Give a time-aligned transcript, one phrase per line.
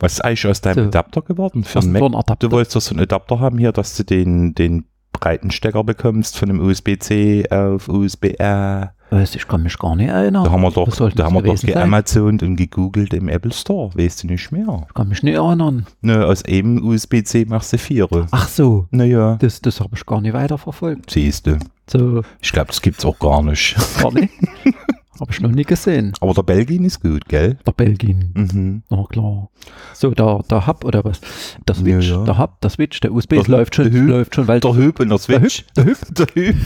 [0.00, 0.82] Was ist eigentlich aus deinem So.
[0.88, 1.64] Adapter geworden?
[1.64, 2.02] Für einen Mac?
[2.02, 2.48] ein Adapter?
[2.48, 6.36] Du wolltest doch so einen Adapter haben hier, dass du den, den breiten Stecker bekommst
[6.38, 8.94] von dem USB-C auf USB-R.
[9.10, 10.44] Weiß, ich kann mich gar nicht erinnern.
[10.44, 13.90] Da haben wir doch, da haben wir doch geamazont und gegoogelt im Apple Store.
[13.94, 14.84] Weißt du nicht mehr?
[14.86, 15.86] Ich kann mich nicht erinnern.
[16.02, 18.06] Ne, aus einem USB-C machst du vier.
[18.30, 21.10] Ach so, Naja, das, das habe ich gar nicht weiterverfolgt.
[21.10, 21.58] siehst du.
[21.90, 23.76] So, Ich glaube, das gibt's auch gar nicht.
[24.00, 24.30] gar nicht.
[25.20, 26.12] habe ich noch nie gesehen.
[26.20, 27.58] Aber der Belgien ist gut, gell?
[27.66, 28.32] Der Belgien.
[28.34, 28.82] Mhm.
[28.90, 29.50] Na klar.
[29.94, 31.20] So, der, der Hub oder was?
[31.66, 32.24] Der Switch, Ja, ja.
[32.24, 34.08] der Hub, der Switch, der USB, Der läuft schon, der Hub.
[34.08, 35.64] läuft schon, weil Der Hüb und der Switch.
[35.76, 36.56] Der Hüb, der Hüb.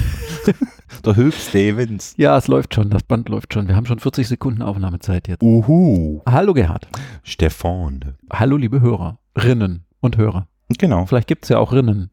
[1.04, 2.14] der Hüb Stevens.
[2.16, 3.68] ja, es läuft schon, das Band läuft schon.
[3.68, 5.42] Wir haben schon 40 Sekunden Aufnahmezeit jetzt.
[5.42, 6.20] Uhu.
[6.26, 6.88] Hallo Gerhard.
[7.22, 8.14] Stefan.
[8.32, 10.46] Hallo liebe Hörerinnen und Hörer.
[10.78, 11.06] Genau.
[11.06, 12.10] Vielleicht gibt es ja auch Rinnen.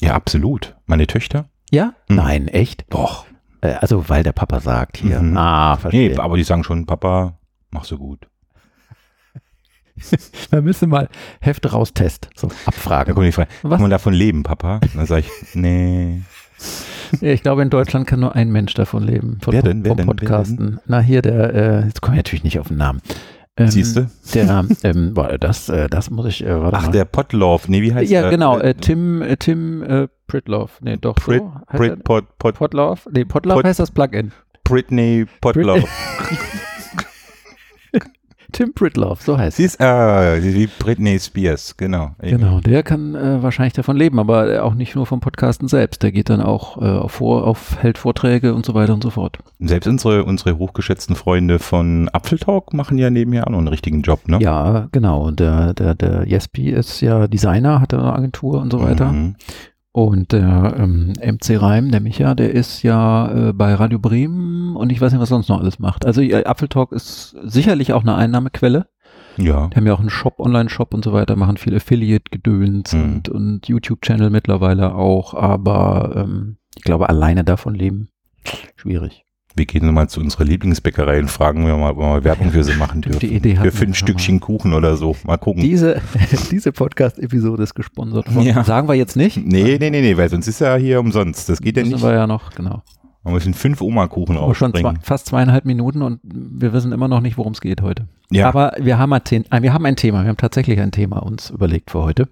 [0.00, 0.76] Ja, absolut.
[0.86, 1.48] Meine Töchter?
[1.70, 1.94] Ja?
[2.08, 2.16] Mhm.
[2.16, 2.84] Nein, echt?
[2.90, 3.25] Doch.
[3.60, 5.20] Äh, also, weil der Papa sagt hier.
[5.20, 5.36] Mhm.
[5.36, 6.10] Ah, verstehe.
[6.10, 7.38] Nee, aber die sagen schon, Papa,
[7.70, 8.28] mach so gut.
[10.50, 11.08] Wir müssen mal
[11.40, 12.28] Hefte raustest.
[12.34, 13.14] So, Da abfragen.
[13.14, 13.70] kommt die Frage, Was?
[13.72, 14.80] kann man davon leben, Papa?
[14.94, 16.22] Dann sage ich, nee.
[17.20, 19.38] Ich glaube, in Deutschland kann nur ein Mensch davon leben.
[19.40, 19.84] Von, Wer denn?
[19.84, 20.06] Wer vom denn?
[20.06, 20.80] Wer Podcasten.
[20.86, 23.00] Na, hier der, äh, jetzt komme ich natürlich nicht auf den Namen.
[23.58, 24.10] Ähm, Siehst du?
[24.34, 26.92] Der, ähm, warte, das, äh, das muss ich, äh, warte Ach, mal.
[26.92, 27.68] der Potloff.
[27.68, 28.30] Nee, wie heißt ja, der?
[28.30, 30.78] genau, äh, Tim, äh, Tim äh, Pritloff.
[30.82, 31.52] Nee, doch, Prit, so.
[31.54, 33.08] Heißt Prit, Pot, Pot, Potloff?
[33.10, 34.32] Nee, Potloff Pot- heißt das Plugin.
[34.64, 35.84] Britney Potloff.
[38.56, 42.12] Tim Pritloff, so heißt Sie ist, äh, wie Britney Spears, genau.
[42.22, 46.02] Genau, der kann äh, wahrscheinlich davon leben, aber äh, auch nicht nur vom Podcasten selbst.
[46.02, 49.10] Der geht dann auch äh, auf, vor, auf hält Vorträge und so weiter und so
[49.10, 49.40] fort.
[49.58, 54.26] Selbst unsere, unsere hochgeschätzten Freunde von Apfeltalk machen ja nebenher auch noch einen richtigen Job,
[54.26, 54.38] ne?
[54.40, 55.26] Ja, genau.
[55.26, 59.12] Und der, der, der Jespi ist ja Designer, hat eine Agentur und so weiter.
[59.12, 59.36] Mhm.
[59.96, 64.92] Und der ähm, MC Reim, der Micha, der ist ja äh, bei Radio Bremen und
[64.92, 66.04] ich weiß nicht, was sonst noch alles macht.
[66.04, 68.88] Also äh, Apfeltalk ist sicherlich auch eine Einnahmequelle.
[69.38, 69.68] Ja.
[69.68, 73.02] Die haben ja auch einen Shop, Online-Shop und so weiter, machen viel Affiliate-Gedöns Mhm.
[73.02, 78.10] und, und YouTube-Channel mittlerweile auch, aber ähm, ich glaube, alleine davon leben,
[78.76, 79.24] schwierig.
[79.56, 82.62] Wir gehen mal zu unserer Lieblingsbäckerei und fragen wir mal, ob wir mal Werbung für
[82.62, 83.20] sie machen dürfen.
[83.20, 85.16] die Idee für fünf Stückchen Kuchen oder so.
[85.24, 85.62] Mal gucken.
[85.62, 86.00] Diese,
[86.50, 88.62] diese Podcast-Episode ist gesponsert von, Ja.
[88.64, 89.38] sagen wir jetzt nicht.
[89.38, 91.48] nee, nee, nee, nee, weil sonst ist ja hier umsonst.
[91.48, 92.02] Das geht ja nicht.
[92.02, 92.82] wir ja noch, genau.
[93.26, 97.20] Man müssen fünf Oma-Kuchen Aber schon zwei, fast zweieinhalb Minuten und wir wissen immer noch
[97.20, 98.06] nicht, worum es geht heute.
[98.30, 98.48] Ja.
[98.48, 99.20] Aber wir haben, ein,
[99.50, 102.28] äh, wir haben ein Thema, wir haben tatsächlich ein Thema uns überlegt für heute.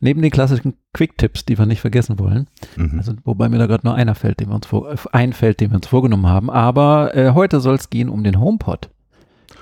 [0.00, 2.98] Neben den klassischen Quick-Tipps, die wir nicht vergessen wollen, Mhm.
[2.98, 5.70] also, wobei mir da gerade nur einer fällt, den wir uns vor, äh, einfällt, den
[5.70, 6.50] wir uns vorgenommen haben.
[6.50, 8.90] Aber äh, heute soll es gehen um den HomePod.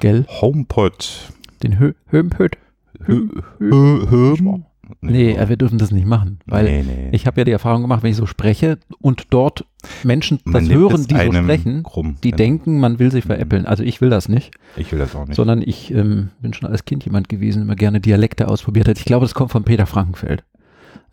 [0.01, 0.27] Gell?
[0.29, 1.33] HomePod.
[1.63, 2.59] Den Hö HomePod.
[3.07, 3.29] Hö-
[3.61, 4.63] Hö- Hö-
[5.01, 7.09] Nee, wir dürfen das nicht machen, weil nee, nee.
[7.13, 9.65] ich habe ja die Erfahrung gemacht, wenn ich so spreche und dort
[10.03, 12.17] Menschen Man das hören, die so sprechen, krumm.
[12.23, 12.37] die Ja.
[12.37, 13.67] denken, man will sich veräppeln.
[13.67, 15.37] Also ich will das nicht, Ich will das auch nicht.
[15.37, 18.99] sondern ich ähm, bin schon als Kind jemand gewesen, der immer gerne Dialekte ausprobiert hat.
[18.99, 20.45] Ich glaube, das kommt von Peter Frankenfeld.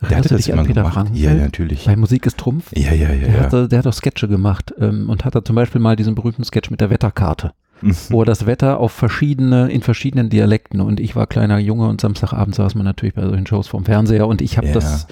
[0.09, 0.95] der hatte das immer Peter gemacht.
[0.95, 1.38] Ja, Frankenfeld?
[1.38, 1.85] ja, natürlich.
[1.85, 2.71] Bei Musik ist Trumpf.
[2.75, 3.15] Ja, ja, ja.
[3.27, 3.51] Der, ja.
[3.51, 6.43] Hat, der hat doch Sketche gemacht ähm, und hat da zum Beispiel mal diesen berühmten
[6.43, 7.51] Sketch mit der Wetterkarte,
[7.81, 7.96] Mhm.
[8.09, 12.00] wo er das Wetter auf verschiedene, in verschiedenen Dialekten und ich war kleiner Junge und
[12.02, 14.74] Samstagabend saß man natürlich bei solchen Shows vorm Fernseher und ich habe Ja.
[14.74, 15.08] das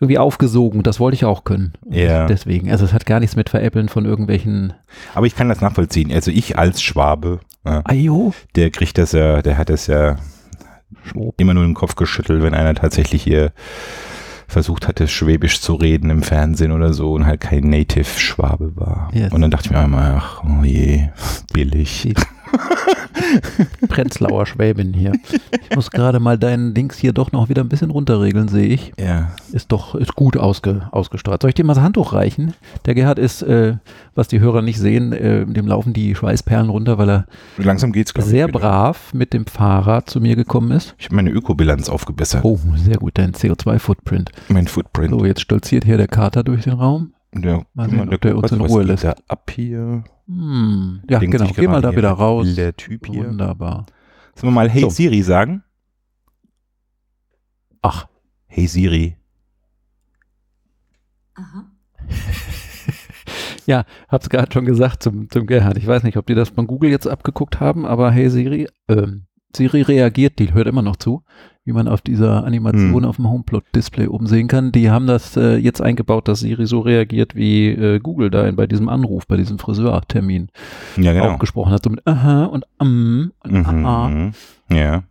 [0.00, 0.82] irgendwie aufgesogen.
[0.82, 1.72] Das wollte ich auch können.
[1.84, 2.26] Und Ja.
[2.26, 4.72] Deswegen, also es hat gar nichts mit Veräppeln von irgendwelchen
[5.14, 6.12] Aber ich kann das nachvollziehen.
[6.12, 8.34] Also ich als Schwabe, Ayo.
[8.56, 10.16] der kriegt das ja, der hat das ja
[11.04, 11.34] Schwob.
[11.40, 13.52] immer nur den Kopf geschüttelt, wenn einer tatsächlich hier
[14.52, 19.10] versucht hatte, Schwäbisch zu reden im Fernsehen oder so und halt kein Native-Schwabe war.
[19.12, 19.32] Yes.
[19.32, 21.08] Und dann dachte ich mir immer, ach, oh je,
[21.52, 22.14] billig.
[23.88, 25.12] Prenzlauer Schwäbin hier.
[25.68, 28.92] Ich muss gerade mal deinen Dings hier doch noch wieder ein bisschen runterregeln, sehe ich.
[28.98, 29.32] Ja.
[29.52, 31.42] Ist doch, ist gut ausge, ausgestrahlt.
[31.42, 32.54] Soll ich dir mal das Handtuch reichen?
[32.86, 33.76] Der Gerhard ist, äh,
[34.14, 37.26] was die Hörer nicht sehen, äh, dem laufen die Schweißperlen runter, weil er
[37.58, 38.58] Langsam geht's, ich, sehr wieder.
[38.58, 40.94] brav mit dem Fahrrad zu mir gekommen ist.
[40.98, 42.44] Ich habe meine Ökobilanz aufgebessert.
[42.44, 44.30] Oh, sehr gut, dein CO2-Footprint.
[44.48, 45.10] Mein Footprint.
[45.10, 47.12] So, jetzt stolziert hier der Kater durch den Raum.
[47.34, 49.04] Ja, Mal sehen, ob der uns was- in Ruhe lässt.
[49.04, 50.04] da ab hier.
[50.26, 51.02] Hm.
[51.08, 51.50] Ja, Denkt genau.
[51.54, 52.54] Geh mal gerade da wieder raus.
[52.54, 53.26] Der Typ hier.
[53.28, 53.86] Wunderbar.
[54.34, 54.90] Sollen wir mal Hey So.
[54.90, 55.62] Siri sagen?
[57.80, 58.06] Ach,
[58.46, 59.16] Hey Siri.
[61.34, 61.70] Aha.
[63.64, 65.76] Ja, hab's gerade schon gesagt zum, zum Gerhard.
[65.78, 69.26] Ich weiß nicht, ob die das von Google jetzt abgeguckt haben, aber hey Siri, ähm,
[69.56, 71.22] Siri reagiert, die hört immer noch zu,
[71.64, 73.04] wie man auf dieser Animation Hm.
[73.04, 74.72] auf dem HomePlot-Display oben sehen kann.
[74.72, 78.56] Die haben das äh, jetzt eingebaut, dass Siri so reagiert, wie äh, Google da in,
[78.56, 80.48] bei diesem Anruf, bei diesem Friseurtermin
[80.96, 81.30] Ja, genau.
[81.30, 84.08] auch gesprochen hat, so mit aha und um und Mhm, aha.
[84.08, 84.32] mhm.
[84.70, 85.02] Ja.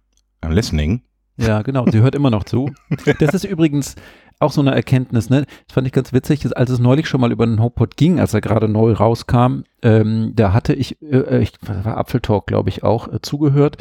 [0.43, 1.01] I'm listening.
[1.37, 2.71] Ja, genau, sie hört immer noch zu.
[3.19, 3.95] Das ist übrigens
[4.41, 5.45] auch so eine Erkenntnis, ne?
[5.67, 8.19] Das fand ich ganz witzig, dass, als es neulich schon mal über den HomePod ging,
[8.19, 12.83] als er gerade neu rauskam, ähm, da hatte ich, äh, ich war Apfeltalk, glaube ich,
[12.83, 13.77] auch äh, zugehört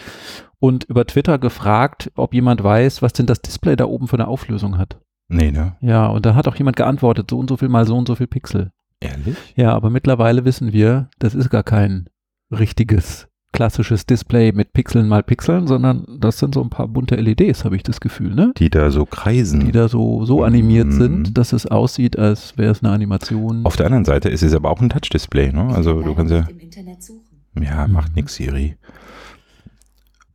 [0.58, 4.28] und über Twitter gefragt, ob jemand weiß, was denn das Display da oben für eine
[4.28, 4.98] Auflösung hat.
[5.28, 5.76] Nee, ne?
[5.80, 8.14] Ja, und da hat auch jemand geantwortet, so und so viel mal so und so
[8.14, 8.72] viel Pixel.
[9.00, 9.36] Ehrlich?
[9.56, 12.08] Ja, aber mittlerweile wissen wir, das ist gar kein
[12.50, 17.64] richtiges klassisches Display mit Pixeln mal Pixeln, sondern das sind so ein paar bunte LEDs,
[17.64, 18.52] habe ich das Gefühl, ne?
[18.56, 19.61] Die da so kreisen.
[19.67, 20.93] Die da so, so animiert Mhm.
[20.93, 23.64] sind, dass es aussieht, als wäre es eine Animation.
[23.67, 25.69] Auf der anderen Seite ist es aber auch ein Touch-Display, ne?
[25.75, 27.23] Also du kannst ja, im Internet suchen.
[27.61, 27.93] ja, Mhm.
[27.93, 28.76] macht nix, Siri.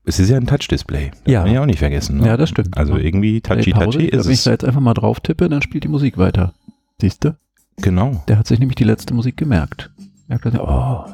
[0.08, 1.12] Es ist ja ein Touch-Display.
[1.26, 1.42] Ja.
[1.44, 2.18] man ja auch nicht vergessen.
[2.18, 2.28] Ne?
[2.28, 2.78] Ja, das stimmt.
[2.78, 3.72] Also irgendwie Play Pause.
[3.72, 4.44] touchy-touchy ist Wenn ich es.
[4.44, 6.54] da jetzt einfach mal drauf tippe, dann spielt die Musik weiter.
[7.02, 7.36] Siehst du?
[7.82, 8.24] Genau.
[8.28, 9.92] Der hat sich nämlich die letzte Musik gemerkt.
[10.28, 11.12] Merkt er, oh,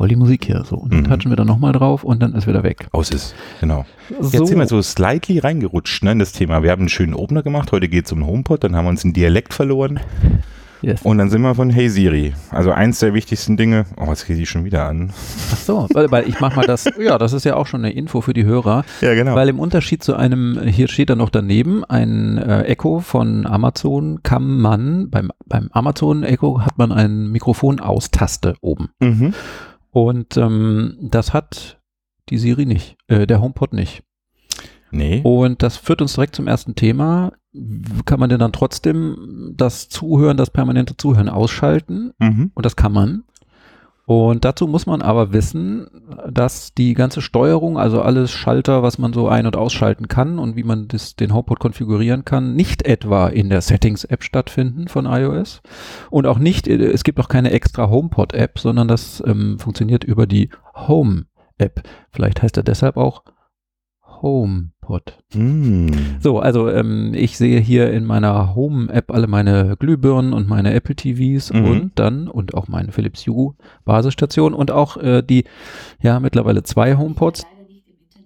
[0.00, 0.64] voll die Musik hier.
[0.64, 0.76] So.
[0.76, 1.08] Und dann Mhm.
[1.10, 2.88] touchen wir da nochmal drauf und dann ist wieder weg.
[2.92, 3.34] Aus ist.
[3.60, 3.84] Genau.
[4.18, 4.30] So.
[4.38, 6.62] Jetzt sind wir so slightly reingerutscht ne, in das Thema.
[6.62, 7.70] Wir haben einen schönen Opener gemacht.
[7.70, 8.64] Heute geht es um HomePod.
[8.64, 10.00] Dann haben wir uns einen Dialekt verloren.
[10.82, 11.02] Yes.
[11.02, 12.32] Und dann sind wir von Hey Siri.
[12.50, 13.84] Also eins der wichtigsten Dinge.
[13.98, 15.12] Oh, jetzt geht die schon wieder an.
[15.52, 17.92] Ach so, weil, weil ich mach mal das, ja, das ist ja auch schon eine
[17.92, 19.34] Info für die Hörer, Ja, genau.
[19.34, 24.20] weil im Unterschied zu einem, hier steht da noch daneben, ein äh, Echo von Amazon
[24.22, 28.88] kann man, beim, beim Amazon Echo hat man ein Mikrofon aus Taste oben.
[29.00, 29.34] mhm.
[29.90, 31.80] Und ähm, das hat
[32.28, 34.02] die Siri nicht, äh, der HomePod nicht.
[34.92, 35.20] Nee.
[35.22, 37.32] Und das führt uns direkt zum ersten Thema.
[38.04, 42.12] Kann man denn dann trotzdem das Zuhören, das permanente Zuhören ausschalten?
[42.18, 42.50] Mhm.
[42.54, 43.24] Und das kann man.
[44.10, 45.86] Und dazu muss man aber wissen,
[46.28, 50.56] dass die ganze Steuerung, also alles Schalter, was man so ein- und ausschalten kann und
[50.56, 55.62] wie man das, den HomePod konfigurieren kann, nicht etwa in der Settings-App stattfinden von iOS.
[56.10, 60.26] Und auch nicht, äh, es gibt auch keine extra HomePod-App, sondern das ähm, funktioniert über
[60.26, 61.84] die Home-App.
[62.10, 63.22] Vielleicht heißt er deshalb auch
[64.90, 65.18] HomePod.
[65.34, 65.88] Mm.
[66.20, 70.96] So, also ähm, ich sehe hier in meiner Home-App alle meine Glühbirnen und meine Apple
[70.96, 71.64] TVs Mhm.
[71.64, 73.54] und dann und auch meine Philips Hue
[73.84, 75.44] Basisstation und auch äh, die,
[76.02, 77.44] ja, mittlerweile zwei HomePods,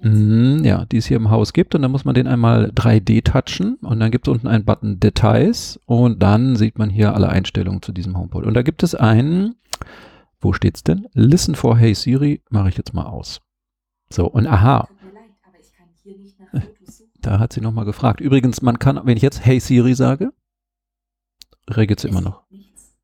[0.03, 3.23] mhm, ja, die es hier im Haus gibt und dann muss man den einmal 3D
[3.25, 7.29] touchen und dann gibt es unten einen Button Details und dann sieht man hier alle
[7.29, 8.45] Einstellungen zu diesem HomePod.
[8.45, 9.55] Und da gibt es einen,
[10.41, 11.07] wo steht's denn?
[11.15, 13.41] Listen for Hey Siri, mache ich jetzt mal aus.
[14.11, 17.11] So, und aha, Tut mir leid, aber ich kann hier nicht nach Fotos suchen.
[17.27, 18.21] Da hat sie nochmal gefragt.
[18.21, 20.33] Übrigens, man kann, wenn ich jetzt Hey Siri sage,
[21.71, 22.43] regelt sie immer noch.
[22.51, 22.95] Nichts.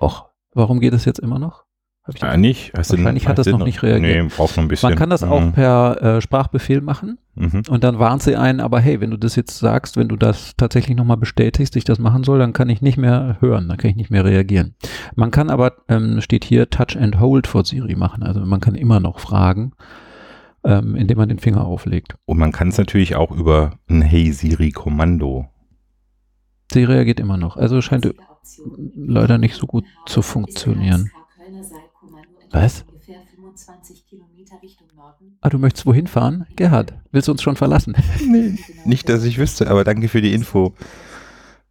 [0.00, 1.64] Och, warum geht es jetzt immer noch?
[2.04, 2.72] Hab ich Ah, nicht?
[2.76, 4.24] Hast Wahrscheinlich hat das noch nicht reagiert.
[4.24, 4.90] Nee, braucht noch ein bisschen.
[4.90, 5.52] Man kann das auch Mhm.
[5.52, 7.62] per äh, Sprachbefehl machen Mhm.
[7.68, 10.54] und dann warnt sie einen, aber hey, wenn du das jetzt sagst, wenn du das
[10.56, 13.90] tatsächlich nochmal bestätigst, ich das machen soll, dann kann ich nicht mehr hören, dann kann
[13.90, 14.74] ich nicht mehr reagieren.
[15.14, 18.74] Man kann aber, ähm, steht hier, Touch and Hold for Siri machen, also man kann
[18.74, 19.72] immer noch fragen,
[20.64, 22.14] ähm, indem man den Finger auflegt.
[22.24, 25.48] Und man kann es natürlich auch über ein Hey Siri-Kommando.
[26.72, 28.08] Sie reagiert immer noch, also scheint
[28.94, 31.10] leider nicht so gut zu funktionieren.
[32.50, 32.84] Was?
[32.88, 35.36] Ungefähr 25 Kilometer Richtung Norden.
[35.40, 36.46] Ah, du möchtest wohin fahren?
[36.56, 37.94] Gerhard, willst du uns schon verlassen?
[38.26, 40.74] Nee, nicht, dass ich wüsste, aber danke für die Info.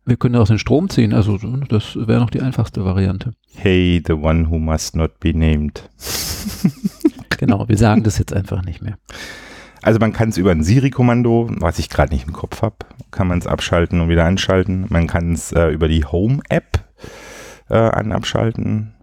[0.06, 3.34] Wir können aus den Strom ziehen, also das wäre noch die einfachste Variante.
[3.54, 5.88] Hey, the one who must not be named.
[7.42, 9.00] Genau, wir sagen das jetzt einfach nicht mehr.
[9.82, 12.76] Also man kann es über ein Siri-Kommando, was ich gerade nicht im Kopf habe,
[13.10, 14.86] kann man es abschalten und wieder anschalten.
[14.90, 16.86] Man kann es äh, über die Home-App
[17.68, 18.94] äh, an abschalten.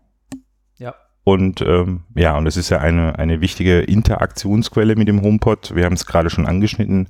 [0.76, 0.94] Ja.
[1.24, 5.74] Und ähm, ja, und es ist ja eine, eine wichtige Interaktionsquelle mit dem HomePod.
[5.74, 7.08] Wir haben es gerade schon angeschnitten.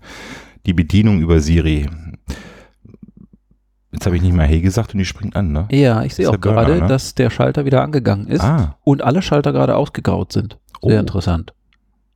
[0.65, 1.91] Die Bedienung über Siri.
[3.93, 5.69] Jetzt habe ich nicht mal Hey gesagt und die springt an, ne?
[5.71, 6.87] Ja, ich sehe auch gerade, ne?
[6.87, 10.59] dass der Schalter wieder angegangen ist Ah, und alle Schalter gerade ausgegraut sind.
[10.83, 11.01] Sehr Oh.
[11.01, 11.53] interessant.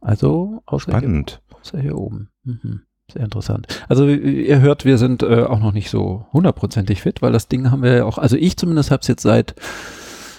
[0.00, 1.40] Also, spannend.
[1.60, 2.28] außer hier oben.
[2.44, 2.82] Mhm.
[3.12, 3.66] Sehr interessant.
[3.88, 7.70] Also ihr hört, wir sind äh, auch noch nicht so hundertprozentig fit, weil das Ding
[7.70, 9.54] haben wir ja auch, also ich zumindest habe es jetzt seit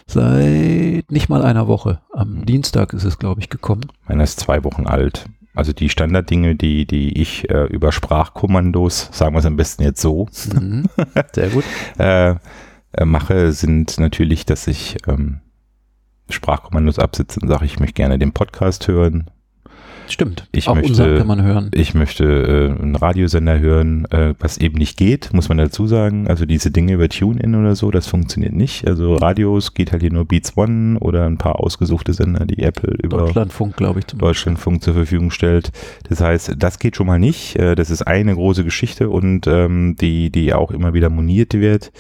[0.08, 2.02] seit nicht mal einer Woche.
[2.12, 2.46] Am Mhm.
[2.46, 3.86] Dienstag ist es, glaube ich, gekommen.
[4.08, 5.26] Meiner ist zwei Wochen alt.
[5.56, 10.02] Also die Standarddinge, die, die ich äh, über Sprachkommandos, sagen wir es am besten jetzt
[10.02, 10.86] so, Mhm.
[11.34, 11.64] Sehr gut.
[12.00, 12.36] äh,
[12.94, 15.42] äh, mache, sind natürlich, dass ich ähm,
[16.30, 19.30] Sprachkommandos absitze und sage, ich möchte gerne den Podcast hören.
[20.10, 20.50] Stimmt.
[20.52, 21.72] Ich auch möchte- kann man hören.
[21.74, 26.28] Ich möchte äh, einen Radiosender hören, äh, was eben nicht geht, muss man dazu sagen.
[26.28, 28.86] Also diese Dinge über TuneIn oder so, das funktioniert nicht.
[28.86, 32.94] Also Radios geht halt hier nur Beats One oder ein paar ausgesuchte Sender, die Apple
[33.02, 35.72] über Deutschlandfunk, glaube ich, zum Deutschlandfunk zur Verfügung stellt.
[36.10, 37.56] Das heißt, das geht schon mal nicht.
[37.56, 41.94] Äh, Das ist eine große Geschichte und ähm, die, die auch immer wieder moniert wird,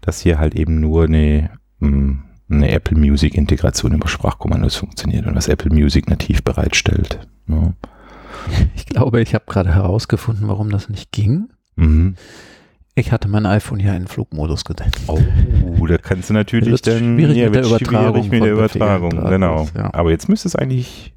[0.00, 1.50] dass hier halt eben nur eine,
[1.80, 2.16] mh,
[2.50, 7.26] eine Apple Music Integration über Sprachkommandos funktioniert und was Apple Music nativ bereitstellt.
[7.48, 7.72] Ja.
[8.74, 11.50] Ich glaube, ich habe gerade herausgefunden, warum das nicht ging.
[11.76, 12.16] Mhm.
[12.94, 15.00] Ich hatte mein iPhone hier in Flugmodus gesetzt.
[15.06, 19.62] Oh, da kannst du natürlich dann schwierig mit der Übertragung schwierig mit der Übertragung, genau.
[19.62, 19.94] ist, ja.
[19.94, 21.14] Aber jetzt müsste es eigentlich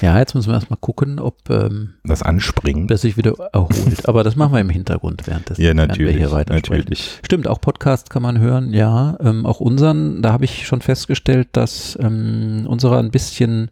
[0.00, 2.86] Ja, jetzt müssen wir erstmal gucken, ob ähm, das anspringen.
[2.88, 4.08] das sich wieder erholt.
[4.08, 5.60] Aber das machen wir im Hintergrund währenddessen.
[5.60, 7.18] ja, während natürlich, Wir hier weiter natürlich.
[7.24, 9.16] Stimmt, auch Podcast kann man hören, ja.
[9.20, 13.70] Ähm, auch unseren, da habe ich schon festgestellt, dass ähm, unserer ein bisschen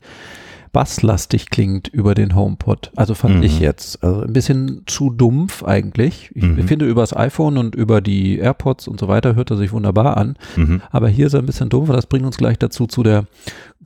[0.73, 2.91] basslastig klingt über den HomePod.
[2.97, 3.43] Also fand Mhm.
[3.45, 4.03] ich jetzt.
[4.05, 6.31] Also ein bisschen zu dumpf eigentlich.
[6.35, 6.69] Ich Mhm.
[6.69, 10.19] finde, über das iPhone und über die AirPods und so weiter hört er sich wunderbar
[10.19, 10.37] an.
[10.55, 10.83] Mhm.
[10.91, 11.91] Aber hier ist er ein bisschen dumpf.
[11.91, 13.25] Das bringt uns gleich dazu zu der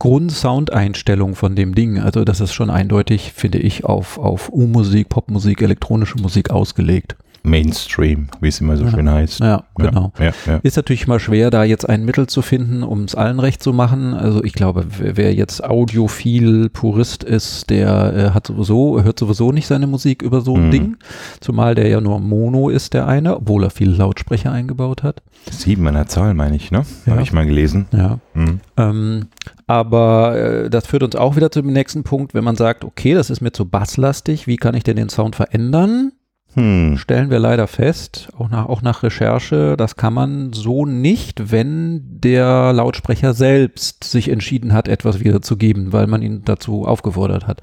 [0.00, 2.00] Grundsoundeinstellung von dem Ding.
[2.00, 7.16] Also das ist schon eindeutig, finde ich, auf, auf U-Musik, Popmusik, elektronische Musik ausgelegt.
[7.42, 8.90] Mainstream, wie es immer so Ja.
[8.90, 9.40] schön heißt.
[9.40, 10.12] Ja, genau.
[10.18, 10.56] Ja, ja.
[10.62, 13.72] Ist natürlich mal schwer, da jetzt ein Mittel zu finden, um es allen recht zu
[13.72, 14.14] machen.
[14.14, 19.66] Also ich glaube, wer, jetzt audiophil Purist ist, der äh, hat sowieso, hört sowieso nicht
[19.66, 20.70] seine Musik über so ein Mhm.
[20.70, 20.96] Ding.
[21.40, 25.22] Zumal der ja nur Mono ist, der eine, obwohl er viele Lautsprecher eingebaut hat.
[25.50, 26.84] Sieben an der Zahl, meine ich, ne?
[27.08, 27.86] Habe ich mal gelesen.
[27.92, 28.18] Ja.
[28.34, 28.60] Mhm.
[28.76, 29.26] Ähm,
[29.66, 33.30] aber äh, das führt uns auch wieder zum nächsten Punkt, wenn man sagt, okay, das
[33.30, 36.12] ist mir zu basslastig, wie kann ich denn den Sound verändern?
[36.54, 36.96] Hm.
[36.98, 42.02] Stellen wir leider fest, auch nach, auch nach Recherche, das kann man so nicht, wenn
[42.20, 47.60] der Lautsprecher selbst sich entschieden hat, etwas wiederzugeben, weil man ihn dazu aufgefordert hat.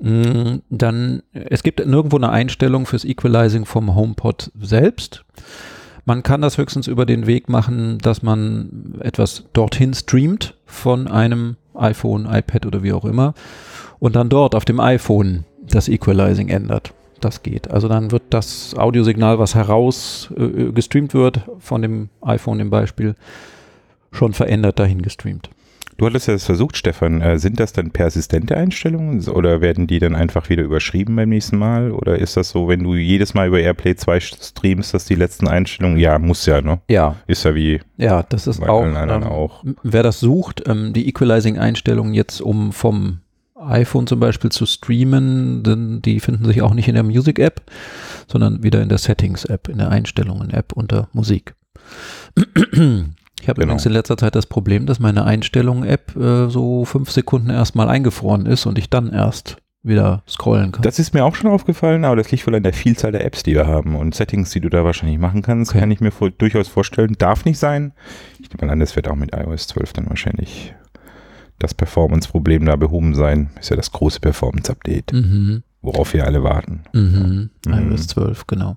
[0.00, 5.24] Mm, Dann, es gibt nirgendwo eine Einstellung fürs Equalizing vom HomePod selbst.
[6.04, 11.54] Man kann das höchstens über den Weg machen, dass man etwas dorthin streamt von einem
[11.74, 13.34] iPhone, iPad oder wie auch immer
[14.00, 16.92] und dann dort auf dem iPhone das Equalizing ändert.
[17.22, 17.70] Das geht.
[17.70, 23.14] Also dann wird das Audiosignal, was heraus äh, gestreamt wird, von dem iPhone im Beispiel,
[24.10, 25.48] schon verändert dahin gestreamt.
[25.98, 27.20] Du hattest ja das versucht, Stefan.
[27.20, 31.58] Äh, sind das dann persistente Einstellungen oder werden die dann einfach wieder überschrieben beim nächsten
[31.58, 31.92] Mal?
[31.92, 35.46] Oder ist das so, wenn du jedes Mal über AirPlay 2 streamst, dass die letzten
[35.46, 36.80] Einstellungen, ja, muss ja, ne?
[36.88, 39.62] Ja, Ist ja wie ja, das ist bei auch, allen anderen ähm, auch.
[39.84, 43.20] wer das sucht, ähm, die Equalizing-Einstellungen jetzt, um vom
[43.66, 47.62] iPhone zum Beispiel zu streamen, denn die finden sich auch nicht in der Music-App,
[48.30, 51.54] sondern wieder in der Settings-App, in der Einstellungen-App unter Musik.
[52.36, 53.64] Ich habe Genau.
[53.64, 58.46] übrigens in letzter Zeit das Problem, dass meine Einstellungen-App äh, so fünf Sekunden erstmal eingefroren
[58.46, 60.82] ist und ich dann erst wieder scrollen kann.
[60.82, 63.42] Das ist mir auch schon aufgefallen, aber das liegt wohl an der Vielzahl der Apps,
[63.42, 65.80] die wir haben und Settings, die du da wahrscheinlich machen kannst, Okay.
[65.80, 67.16] kann ich mir vor, durchaus vorstellen.
[67.18, 67.92] Darf nicht sein.
[68.40, 70.72] Ich nehme an, das wird auch mit iOS 12 dann wahrscheinlich
[71.62, 73.50] das Performance-Problem da behoben sein.
[73.58, 75.62] Ist ja das große Performance-Update, mhm.
[75.80, 76.82] worauf wir alle warten.
[76.92, 77.50] Mhm.
[77.66, 77.90] Mhm.
[77.90, 78.76] iOS 12, genau.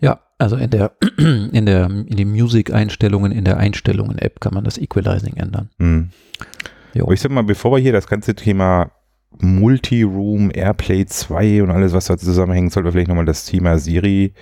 [0.00, 4.78] Ja, also in der, in der, in den Music-Einstellungen, in der Einstellungen-App kann man das
[4.78, 5.70] Equalizing ändern.
[5.78, 6.10] Hm.
[6.94, 7.04] Jo.
[7.04, 8.90] Aber ich sag mal, bevor wir hier das ganze Thema
[9.40, 14.34] Multi-Room, Airplay 2 und alles, was da zusammenhängt, sollten wir vielleicht nochmal das Thema Siri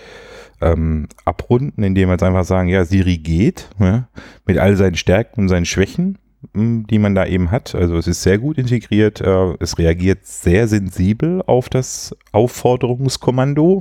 [0.61, 4.09] ähm, abrunden, indem wir jetzt einfach sagen, ja, Siri geht, ja,
[4.47, 6.19] mit all seinen Stärken und seinen Schwächen,
[6.53, 7.75] die man da eben hat.
[7.75, 13.81] Also es ist sehr gut integriert, äh, es reagiert sehr sensibel auf das Aufforderungskommando,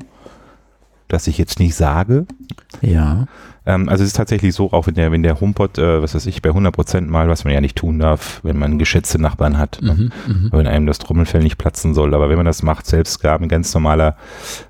[1.07, 2.25] das ich jetzt nicht sage.
[2.81, 3.27] Ja.
[3.65, 6.25] Ähm, also es ist tatsächlich so, auch wenn der, wenn der HomePod, äh, was weiß
[6.25, 9.79] ich, bei 100% mal, was man ja nicht tun darf, wenn man geschätzte Nachbarn hat,
[9.81, 9.93] ne?
[9.93, 10.11] Mhm.
[10.27, 10.49] Mhm.
[10.51, 12.13] wenn einem das Trommelfell nicht platzen soll.
[12.13, 14.17] Aber wenn man das macht, selbst gar mit ganz normaler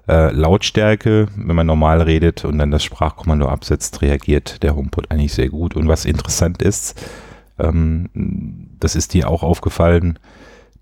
[0.07, 5.33] äh, Lautstärke, wenn man normal redet und dann das Sprachkommando absetzt, reagiert der HomePod eigentlich
[5.33, 5.75] sehr gut.
[5.75, 6.99] Und was interessant ist,
[7.59, 8.09] ähm,
[8.79, 10.19] das ist dir auch aufgefallen,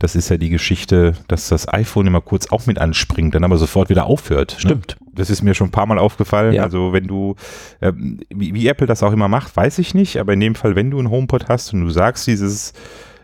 [0.02, 3.58] das ist ja die Geschichte, dass das iPhone immer kurz auch mit anspringt, dann aber
[3.58, 4.54] sofort wieder aufhört.
[4.54, 4.60] Ne?
[4.60, 4.98] Stimmt.
[5.14, 6.54] Das ist mir schon ein paar Mal aufgefallen.
[6.54, 6.64] Ja.
[6.64, 7.36] Also wenn du,
[7.82, 10.76] ähm, wie, wie Apple das auch immer macht, weiß ich nicht, aber in dem Fall,
[10.76, 12.74] wenn du einen HomePod hast und du sagst dieses,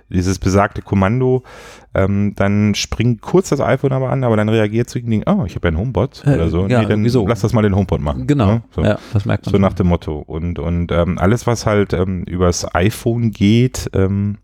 [0.10, 1.44] dieses besagte Kommando,
[1.94, 5.56] ähm, dann springt kurz das iPhone aber an, aber dann reagiert zu dem, oh, ich
[5.56, 6.68] habe ja einen HomePod Äh, oder so.
[6.68, 7.28] ja, dann wieso?
[7.28, 8.28] lass das mal den HomePod machen.
[8.28, 8.46] Genau.
[8.48, 8.62] Ne?
[8.76, 8.84] So.
[8.84, 9.52] Ja, das merkt man.
[9.52, 10.18] So nach dem Motto.
[10.20, 14.38] Und, und ähm, alles, was halt ähm, übers iPhone geht, ähm,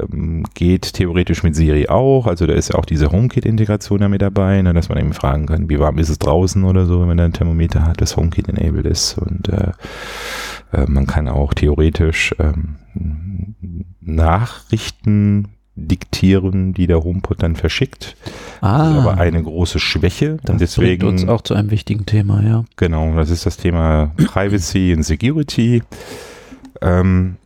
[0.00, 2.26] ähm, geht theoretisch mit Siri auch.
[2.26, 5.46] Also da ist ja auch diese HomeKit-Integration da mit dabei, ne, dass man eben fragen
[5.46, 8.16] kann, wie warm ist es draußen oder so, wenn man da ein Thermometer hat, das
[8.16, 9.18] HomeKit enabled ist.
[9.18, 9.72] Und äh,
[10.72, 12.76] äh, man kann auch theoretisch ähm,
[14.00, 18.16] Nachrichten diktieren, die der HomePod dann verschickt.
[18.60, 20.38] Das ah, ist aber eine große Schwäche.
[20.42, 22.64] das und deswegen uns auch zu einem wichtigen Thema, ja.
[22.76, 25.82] Genau, das ist das Thema Privacy und Security.
[26.82, 27.36] Ähm,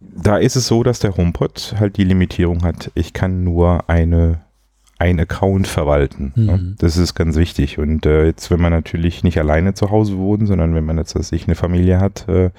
[0.00, 4.40] da ist es so, dass der HomePod halt die Limitierung hat, ich kann nur eine
[5.00, 6.32] ein Account verwalten.
[6.36, 6.46] Mhm.
[6.46, 6.74] Ne?
[6.78, 7.78] Das ist ganz wichtig.
[7.78, 11.14] Und äh, jetzt, wenn man natürlich nicht alleine zu Hause wohnt, sondern wenn man jetzt,
[11.16, 12.50] dass ich eine Familie hat, äh,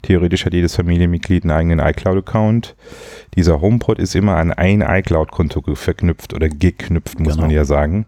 [0.00, 2.74] theoretisch hat jedes Familienmitglied einen eigenen iCloud-Account.
[3.36, 7.42] Dieser HomePod ist immer an ein iCloud-Konto verknüpft oder geknüpft, muss Genau.
[7.42, 8.06] man ja sagen.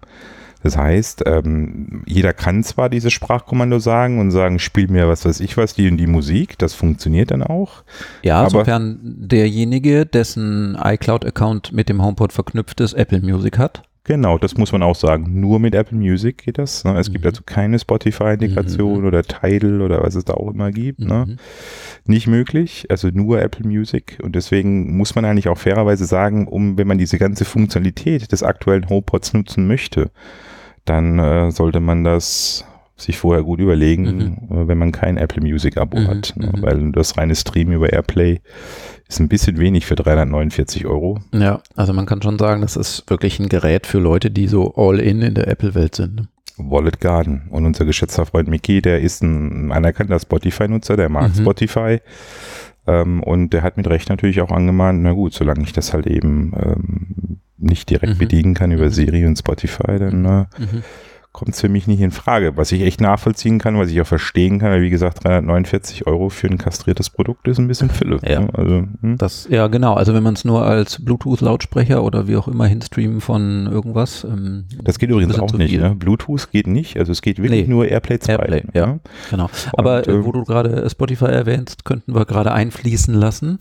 [0.65, 5.41] Das heißt, ähm, jeder kann zwar dieses Sprachkommando sagen und sagen, spiel mir was weiß
[5.41, 7.85] ich was, die und die Musik, das funktioniert dann auch.
[8.23, 13.83] Ja, Aber- sofern derjenige, dessen iCloud-Account mit dem HomePod verknüpft ist, Apple Music hat.
[14.07, 15.41] Genau, das muss man auch sagen.
[15.41, 16.85] Nur mit Apple Music geht das.
[16.85, 16.99] Ne?
[16.99, 17.29] Es gibt Mhm.
[17.31, 19.07] also keine Spotify-Integration Mhm.
[19.07, 21.01] oder Tidal oder was es da auch immer gibt.
[21.01, 21.25] Ne?
[21.27, 21.37] Mhm.
[22.07, 24.19] Nicht möglich, also nur Apple Music.
[24.23, 28.43] Und deswegen muss man eigentlich auch fairerweise sagen, um, wenn man diese ganze Funktionalität des
[28.43, 30.11] aktuellen HomePods nutzen möchte,
[30.85, 32.65] dann äh, sollte man das
[32.97, 36.33] sich vorher gut überlegen, äh, wenn man kein Apple Music Abo Mhm, hat.
[36.37, 36.53] Ne?
[36.57, 36.63] mhm.
[36.63, 38.41] Weil das reine Stream über Airplay
[39.09, 41.19] ist ein bisschen wenig für 349 Euro.
[41.33, 44.75] Ja, also man kann schon sagen, das ist wirklich ein Gerät für Leute, die so
[44.77, 46.15] all in in der Apple-Welt sind.
[46.17, 46.29] ne?
[46.57, 47.49] Wallet Garden.
[47.51, 51.41] Und unser geschätzter Freund Mickey, der ist ein anerkannter Spotify-Nutzer, der mag Mhm.
[51.43, 51.99] Spotify.
[52.87, 56.07] Ähm, und der hat mit Recht natürlich auch angemahnt, na gut, solange ich das halt
[56.07, 58.19] eben ähm, nicht direkt Mhm.
[58.19, 58.91] bedienen kann über Mhm.
[58.91, 60.83] Siri und Spotify, dann äh, Mhm.
[61.35, 62.57] Kommt es für mich nicht in Frage.
[62.57, 66.29] Was ich echt nachvollziehen kann, was ich auch verstehen kann, weil wie gesagt, 349 Euro
[66.29, 68.21] für ein kastriertes Produkt ist ein bisschen Fülle.
[68.25, 68.41] Ja.
[68.41, 68.49] ne?
[68.55, 69.19] Also, hm.
[69.19, 69.95] Das, ja, genau.
[69.95, 74.23] Also wenn man es nur als Bluetooth-Lautsprecher oder wie auch immer hinstreamen von irgendwas.
[74.23, 75.77] Ähm, Das geht übrigens auch nicht.
[75.77, 75.97] Ne?
[75.97, 76.97] Bluetooth geht nicht.
[76.99, 77.71] Also es geht wirklich Nee.
[77.75, 78.33] nur Airplay 2.
[78.33, 78.87] Airplay, ja.
[78.87, 79.01] ne?
[79.31, 79.51] Genau.
[79.77, 83.59] Aber Und, äh, äh, wo du gerade Spotify erwähnst, könnten wir gerade einfließen lassen.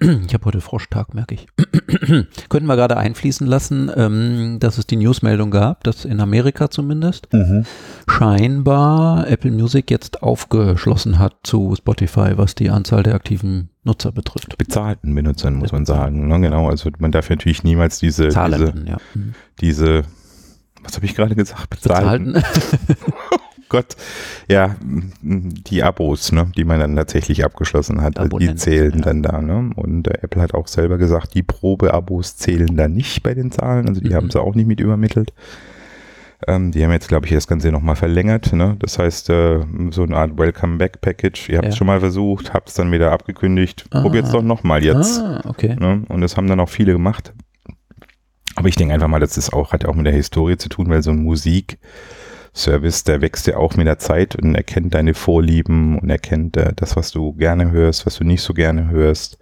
[0.00, 1.46] ich habe heute Froschtag, merke ich.
[2.48, 7.03] könnten wir gerade einfließen lassen, ähm, dass es die Newsmeldung gab, dass in Amerika zumindest
[8.08, 14.56] scheinbar Apple Music jetzt aufgeschlossen hat zu Spotify, was die Anzahl der aktiven Nutzer betrifft.
[14.56, 16.28] bezahlten Benutzern, muss man sagen.
[16.28, 16.40] Ne?
[16.40, 18.98] Genau, also man darf natürlich niemals diese, diese, Zahlenden, ja.
[19.14, 19.34] Mhm.
[19.60, 20.04] diese
[20.84, 21.70] was habe ich gerade gesagt?
[21.70, 22.34] Bezahlten.
[22.34, 23.04] Bezahlten.
[23.70, 23.96] Gott,
[24.48, 24.76] ja,
[25.22, 29.00] die Abos, ne, die man dann tatsächlich abgeschlossen hat, die Abonnenten, zählen ja.
[29.00, 29.40] dann da.
[29.40, 29.70] Ne?
[29.74, 34.00] Und Apple hat auch selber gesagt, die Probeabos zählen da nicht bei den Zahlen, also
[34.00, 34.14] die Mhm.
[34.14, 35.32] haben sie auch nicht mit übermittelt.
[36.46, 38.52] Ähm, die haben jetzt, glaube ich, das Ganze nochmal verlängert.
[38.52, 38.76] Ne?
[38.78, 39.60] Das heißt, äh,
[39.90, 41.48] so eine Art Welcome-Back-Package.
[41.50, 41.78] Ihr habt es Ja.
[41.78, 43.86] schon mal versucht, habt es dann wieder abgekündigt.
[43.90, 44.02] Ah.
[44.02, 45.20] Probiert es doch nochmal jetzt.
[45.20, 45.76] Ah, okay.
[45.78, 46.02] Ne?
[46.08, 47.32] Und das haben dann auch viele gemacht.
[48.56, 50.88] Aber ich denke einfach mal, das ist auch, hat auch mit der Historie zu tun,
[50.88, 55.98] weil so ein Musikservice, der wächst ja auch mit der Zeit und erkennt deine Vorlieben
[55.98, 59.38] und erkennt äh, das, was du gerne hörst, was du nicht so gerne hörst.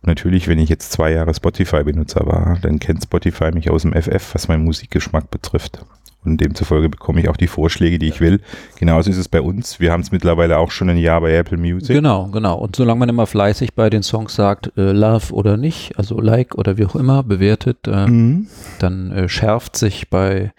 [0.00, 3.92] Und natürlich, wenn ich jetzt zwei Jahre Spotify-Benutzer war, dann kennt Spotify mich aus dem
[3.92, 5.84] FF, was meinen Musikgeschmack betrifft.
[6.24, 8.40] Und demzufolge bekomme ich auch die Vorschläge, die ich will.
[8.78, 9.78] Genauso ist es bei uns.
[9.80, 11.94] Wir haben es mittlerweile auch schon ein Jahr bei Apple Music.
[11.94, 12.56] Genau, genau.
[12.58, 16.54] Und solange man immer fleißig bei den Songs sagt, äh, Love oder nicht, also Like
[16.54, 18.46] oder wie auch immer, bewertet, äh, Mhm.
[18.78, 20.52] dann äh, schärft sich bei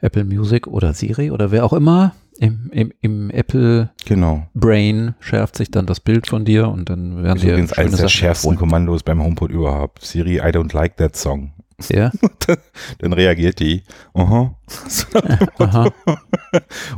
[0.00, 4.48] Apple Music oder Siri oder wer auch immer im, im, im Apple Genau.
[4.54, 8.00] Brain schärft sich dann das Bild von dir und dann werden ist dir übrigens eines
[8.00, 8.56] der schärfsten.
[8.56, 10.04] Kommandos beim HomePod überhaupt.
[10.04, 11.52] Siri, I don't like that song.
[11.90, 12.12] Ja,
[12.98, 13.82] Dann reagiert die.
[14.14, 14.54] Aha.
[15.58, 15.92] aha.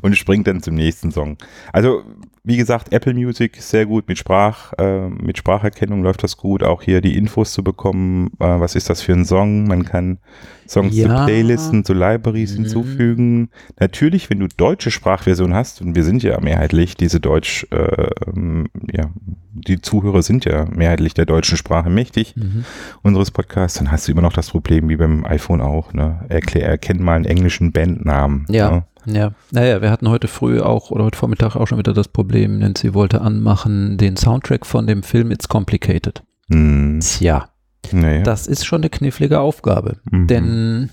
[0.02, 1.38] und springt dann zum nächsten Song.
[1.72, 2.04] Also,
[2.48, 6.62] wie gesagt, Apple Music ist sehr gut mit Sprach, äh, mit Spracherkennung läuft das gut.
[6.62, 9.66] Auch hier die Infos zu bekommen, äh, was ist das für ein Song?
[9.66, 10.18] Man kann
[10.68, 11.24] Songs zu Ja.
[11.24, 12.56] Playlisten, zu Libraries Mhm.
[12.62, 13.48] hinzufügen.
[13.80, 18.66] Natürlich, wenn du deutsche Sprachversion hast, und wir sind ja mehrheitlich diese Deutsch, äh, ähm,
[18.92, 19.10] ja,
[19.52, 22.64] die Zuhörer sind ja mehrheitlich der deutschen Sprache mächtig Mhm.
[23.02, 26.24] unseres Podcasts, dann hast du immer noch das Problem, wie beim iPhone auch, ne?
[26.28, 28.46] Erklär, erkenn mal einen englischen Bandnamen.
[28.48, 28.70] Ja.
[28.70, 28.84] Ne?
[29.06, 32.58] Ja, naja, wir hatten heute früh auch oder heute Vormittag auch schon wieder das Problem,
[32.58, 36.22] Nancy wollte anmachen den Soundtrack von dem Film It's Complicated.
[36.50, 37.00] Hm.
[37.00, 37.48] Tja,
[37.92, 38.22] Naja.
[38.22, 39.96] das ist schon eine knifflige Aufgabe.
[40.10, 40.26] Mhm.
[40.26, 40.90] Denn,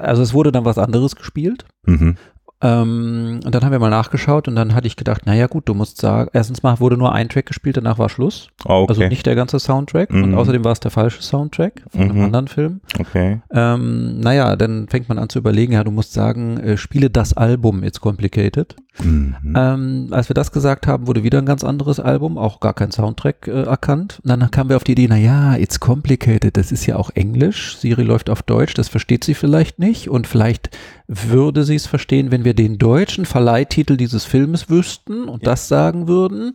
[0.00, 1.64] also es wurde dann was anderes gespielt.
[1.86, 2.16] Mhm.
[2.62, 5.74] Ähm, und dann haben wir mal nachgeschaut und dann hatte ich gedacht, naja gut, du
[5.74, 8.48] musst sagen, erstens mal wurde nur ein Track gespielt, danach war Schluss.
[8.64, 8.86] Oh, okay.
[8.88, 10.10] Also nicht der ganze Soundtrack.
[10.10, 10.38] Und Mhm.
[10.38, 12.24] außerdem war es der falsche Soundtrack von einem Mhm.
[12.24, 12.80] anderen Film.
[13.00, 13.40] okay.
[13.52, 17.34] Ähm, naja, dann fängt man an zu überlegen, ja, du musst sagen, äh, spiele das
[17.36, 18.76] Album It's Complicated.
[19.00, 19.54] Mhm.
[19.56, 22.90] Ähm, als wir das gesagt haben, wurde wieder ein ganz anderes Album, auch gar kein
[22.90, 24.20] Soundtrack äh, erkannt.
[24.22, 27.10] Und dann kamen wir auf die Idee, na ja, It's Complicated, das ist ja auch
[27.14, 27.78] Englisch.
[27.78, 30.10] Siri läuft auf Deutsch, das versteht sie vielleicht nicht.
[30.10, 30.76] Und vielleicht
[31.08, 36.06] würde sie es verstehen, wenn wir den deutschen Verleihtitel dieses Filmes wüssten und das sagen
[36.06, 36.52] würden.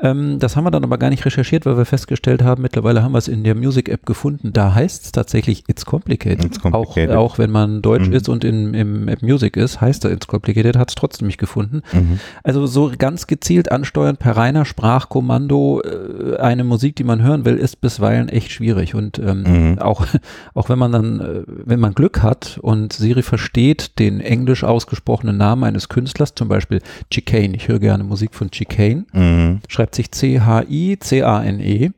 [0.00, 3.12] Ähm, das haben wir dann aber gar nicht recherchiert, weil wir festgestellt haben, mittlerweile haben
[3.12, 4.52] wir es in der Music-App gefunden.
[4.52, 6.44] Da heißt es tatsächlich It's Complicated.
[6.44, 7.10] It's complicated.
[7.14, 8.12] Auch, auch wenn man Deutsch Mhm.
[8.14, 11.38] ist und in, im App Music ist, heißt er It's Complicated, hat es trotzdem nicht
[11.38, 11.82] gefunden.
[11.92, 12.18] Mhm.
[12.42, 17.56] Also so ganz gezielt ansteuern per reiner Sprachkommando äh, eine Musik, die man hören will,
[17.56, 18.94] ist bisweilen echt schwierig.
[18.94, 19.78] Und ähm, Mhm.
[19.78, 20.06] auch,
[20.54, 25.36] auch wenn man dann, äh, wenn man Glück hat und Siri versteht den englisch ausgesprochenen
[25.36, 26.80] Namen eines Künstlers, zum Beispiel
[27.10, 29.60] Chicane, ich höre gerne Musik von Chicane, Mhm.
[29.68, 31.90] schreibt sich C-H-I-C-A-N-E.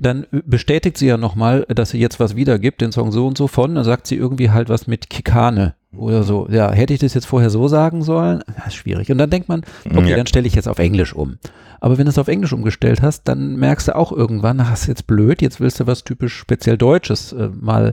[0.00, 3.46] Dann bestätigt sie ja nochmal, dass sie jetzt was wiedergibt, den Song so und so
[3.46, 6.48] von, dann sagt sie irgendwie halt was mit Kikane oder so.
[6.50, 8.42] Ja, hätte ich das jetzt vorher so sagen sollen?
[8.56, 9.12] Das ist schwierig.
[9.12, 9.62] Und dann denkt man,
[9.94, 10.16] okay, Ja.
[10.16, 11.38] dann stelle ich jetzt auf Englisch um.
[11.80, 14.88] Aber wenn du es auf Englisch umgestellt hast, dann merkst du auch irgendwann, ach, ist
[14.88, 17.92] jetzt blöd, jetzt willst du was typisch speziell Deutsches äh, mal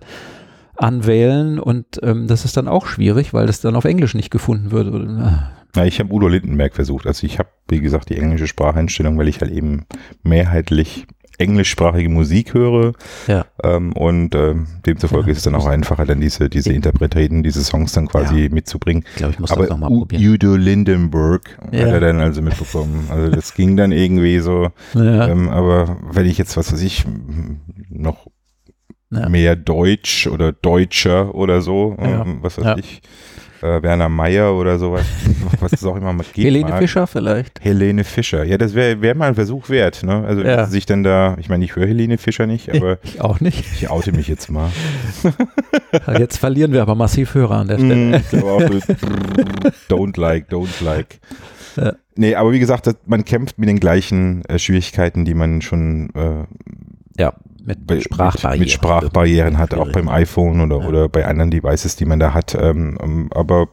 [0.78, 4.72] anwählen und ähm, das ist dann auch schwierig, weil das dann auf Englisch nicht gefunden
[4.72, 4.88] wird.
[5.76, 7.08] Na, ich habe Udo Lindenberg versucht.
[7.08, 9.86] Also ich habe, wie gesagt, die englische Spracheinstellung, weil ich halt eben
[10.24, 11.06] mehrheitlich
[11.38, 12.94] englischsprachige Musik höre.
[13.28, 13.46] Ja.
[13.64, 17.64] Ähm, und ähm, demzufolge Ja, ist es dann auch einfacher, dann diese, diese Interpreten, diese
[17.64, 19.04] Songs dann quasi mitzubringen.
[19.12, 20.34] ich glaube, ich muss Aber das nochmal probieren.
[20.34, 21.86] Udo Lindenberg Ja.
[21.88, 23.08] hat er dann also mitbekommen.
[23.10, 24.70] Also das ging dann irgendwie so.
[24.94, 27.06] Ja, Ähm, aber wenn ich jetzt, was weiß ich,
[27.90, 28.28] noch
[29.10, 29.28] Ja.
[29.28, 32.22] mehr Deutsch oder Deutscher oder so, Ja.
[32.22, 32.78] ähm, was weiß Ja.
[32.78, 33.02] ich,
[33.62, 35.06] äh, Werner Meyer oder sowas,
[35.60, 36.46] was es auch immer mal geht.
[36.46, 36.80] Helene mag.
[36.80, 37.64] Fischer vielleicht.
[37.64, 38.44] Helene Fischer.
[38.44, 40.04] Ja, das wäre wär mal ein Versuch wert.
[40.04, 40.24] Ne?
[40.26, 40.66] Also Ja.
[40.66, 43.64] sich dann da, ich meine, ich höre Helene Fischer nicht, aber ich auch nicht.
[43.74, 44.70] ich oute mich jetzt mal.
[46.18, 47.96] Jetzt verlieren wir aber massiv Hörer an der Stelle.
[47.96, 48.62] Mm, ich glaube auch
[49.90, 51.20] don't like, don't like.
[51.76, 51.94] Ja.
[52.16, 56.46] Nee, aber wie gesagt, man kämpft mit den gleichen äh, Schwierigkeiten, die man schon äh,
[57.22, 57.34] Ja,
[57.66, 58.60] mit Sprachbarrieren.
[58.60, 60.88] mit, mit Sprachbarrieren hat, auch beim iPhone oder, Ja.
[60.88, 62.56] oder bei anderen Devices, die man da hat.
[62.56, 63.68] Ähm, ähm, aber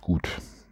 [0.00, 0.28] gut,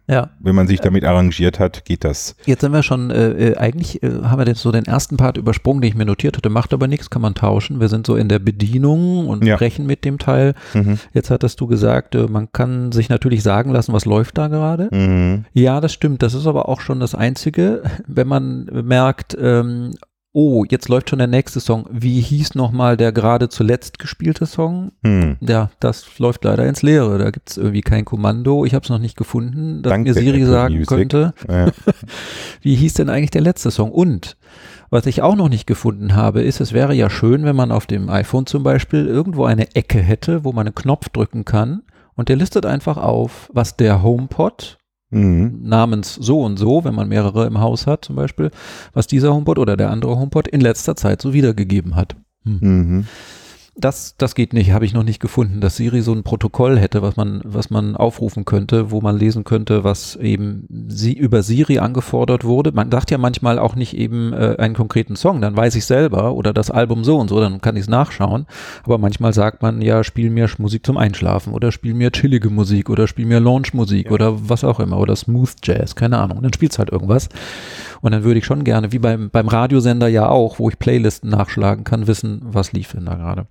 [0.07, 2.35] Ja, wenn man sich damit arrangiert hat, geht das.
[2.45, 5.37] jetzt sind wir schon, äh, äh, eigentlich äh, haben wir jetzt so den ersten Part
[5.37, 7.79] übersprungen, den ich mir notiert hatte, macht aber nichts, kann man tauschen.
[7.79, 9.55] Wir sind so in der Bedienung und Ja.
[9.55, 10.55] sprechen mit dem Teil.
[10.73, 10.99] Mhm.
[11.13, 14.89] Jetzt hattest du gesagt, äh, man kann sich natürlich sagen lassen, was läuft da gerade.
[14.91, 15.45] Mhm.
[15.53, 16.21] Ja, das stimmt.
[16.21, 19.93] Das ist aber auch schon das Einzige, wenn man merkt, ähm,
[20.33, 21.85] oh, jetzt läuft schon der nächste Song.
[21.91, 24.91] Wie hieß nochmal der gerade zuletzt gespielte Song?
[25.03, 25.37] Hm.
[25.41, 27.19] Ja, das läuft leider ins Leere.
[27.19, 28.65] Da gibt es irgendwie kein Kommando.
[28.65, 30.87] Ich habe es noch nicht gefunden, dass Danke, mir Siri sagen Music.
[30.89, 31.67] könnte, Ja.
[32.61, 33.91] wie hieß denn eigentlich der letzte Song?
[33.91, 34.35] Und
[34.89, 37.85] was ich auch noch nicht gefunden habe, ist, es wäre ja schön, wenn man auf
[37.85, 41.83] dem iPhone zum Beispiel irgendwo eine Ecke hätte, wo man einen Knopf drücken kann
[42.15, 44.77] und der listet einfach auf, was der HomePod
[45.13, 45.59] Mhm.
[45.63, 48.51] namens so und so, wenn man mehrere im Haus hat zum Beispiel,
[48.93, 52.15] was dieser HomePod oder der andere HomePod in letzter Zeit so wiedergegeben hat.
[52.45, 52.57] Hm.
[52.61, 53.05] Mhm.
[53.75, 57.01] Das, das geht nicht, habe ich noch nicht gefunden, dass Siri so ein Protokoll hätte,
[57.01, 61.79] was man, was man aufrufen könnte, wo man lesen könnte, was eben sie über Siri
[61.79, 62.71] angefordert wurde.
[62.71, 66.33] Man sagt ja manchmal auch nicht eben äh, einen konkreten Song, dann weiß ich selber
[66.35, 68.45] oder das Album so und so, dann kann ich es nachschauen.
[68.83, 72.91] Aber manchmal sagt man ja, spiel mir Musik zum Einschlafen oder spiel mir chillige Musik
[72.91, 74.11] oder spiel mir Launch-Musik Ja.
[74.11, 76.43] oder was auch immer oder Smooth Jazz, keine Ahnung.
[76.43, 77.27] Dann spielt halt irgendwas.
[78.03, 81.29] Und dann würde ich schon gerne, wie beim, beim Radiosender ja auch, wo ich Playlisten
[81.29, 83.47] nachschlagen kann, wissen, was lief denn da gerade.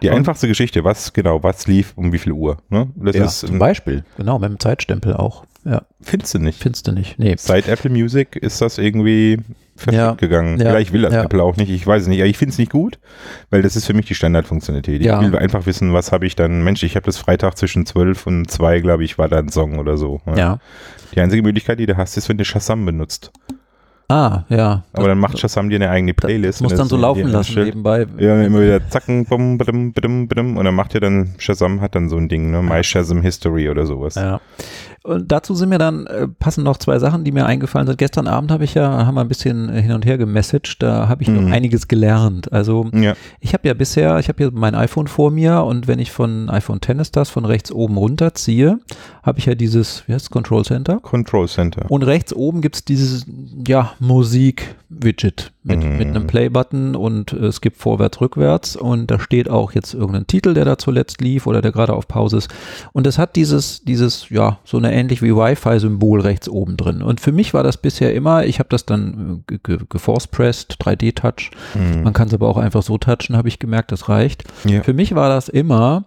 [0.00, 2.56] Die Und- einfachste Geschichte, was genau, was lief um wie viel Uhr?
[2.70, 2.88] Ne?
[2.96, 5.44] Das Ja, ist, zum Beispiel, genau, mit dem Zeitstempel auch.
[5.66, 6.62] Ja, findest du nicht.
[6.62, 7.18] findest du nicht.
[7.18, 7.34] Nee.
[7.38, 9.38] Seit Apple Music ist das irgendwie
[9.76, 10.58] verschütt Ja, gegangen.
[10.58, 11.22] ja, Vielleicht will das ja.
[11.24, 12.20] Apple auch nicht, ich weiß es nicht.
[12.20, 12.98] Ich finde es nicht gut,
[13.50, 15.00] weil das ist für mich die Standardfunktionalität.
[15.02, 18.26] Ich will einfach wissen, was habe ich dann, Mensch, ich habe das Freitag zwischen 12
[18.26, 20.20] und 2, glaube ich, war da ein Song oder so.
[20.36, 20.58] Ja.
[21.14, 23.30] Die einzige Möglichkeit, die du hast, ist, wenn du Shazam benutzt.
[24.08, 24.82] Ah, ja.
[24.92, 26.62] Aber dann macht Shazam dir eine eigene Playlist.
[26.62, 28.06] muss dann so laufen lassen nebenbei.
[28.18, 31.94] Ja, immer wieder zacken, bum, badum, badum, badum, und dann macht ihr dann, Shazam hat
[31.94, 32.62] dann so ein Ding, ne?
[32.62, 34.14] My Shazam History oder sowas.
[34.16, 34.40] Ja.
[35.06, 37.98] Und dazu sind mir dann, äh, passen noch zwei Sachen, die mir eingefallen sind.
[37.98, 41.08] Gestern Abend habe ich ja, haben wir ein bisschen äh, hin und her gemessaged, da
[41.08, 41.44] habe ich Mhm.
[41.44, 42.50] noch einiges gelernt.
[42.54, 43.12] Also Ja.
[43.38, 46.48] ich habe ja bisher, ich habe hier mein iPhone vor mir und wenn ich von
[46.48, 48.78] iPhone X ist das, von rechts oben runter ziehe,
[49.22, 51.00] habe ich ja dieses, wie heißt es, Control Center.
[51.00, 51.84] Control Center.
[51.90, 53.26] Und rechts oben gibt es dieses,
[53.68, 55.96] ja, Musik-Widget mit, Mhm.
[55.98, 60.26] mit einem Play-Button und äh, es gibt vorwärts, rückwärts und da steht auch jetzt irgendein
[60.26, 62.54] Titel, der da zuletzt lief oder der gerade auf Pause ist.
[62.92, 67.02] Und es hat dieses, dieses, ja, so eine ähnlich wie Wi-Fi-Symbol rechts oben drin.
[67.02, 70.76] Und für mich war das bisher immer, ich habe das dann äh, ge- ge- geforce-pressed,
[70.82, 71.50] 3D-Touch.
[71.74, 72.02] Mhm.
[72.02, 74.44] Man kann es aber auch einfach so touchen, habe ich gemerkt, das reicht.
[74.64, 74.82] Ja.
[74.82, 76.04] Für mich war das immer,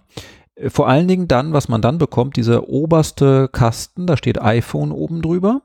[0.56, 4.92] äh, vor allen Dingen dann, was man dann bekommt, dieser oberste Kasten, da steht iPhone
[4.92, 5.62] oben drüber.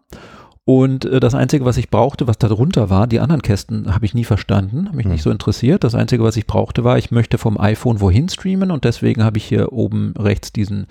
[0.65, 4.05] Und äh, das Einzige, was ich brauchte, was da drunter war, die anderen Kästen habe
[4.05, 5.13] ich nie verstanden, habe mich Hm.
[5.13, 5.83] nicht so interessiert.
[5.83, 9.39] Das Einzige, was ich brauchte, war, ich möchte vom iPhone wohin streamen und deswegen habe
[9.39, 10.87] ich hier oben rechts diesen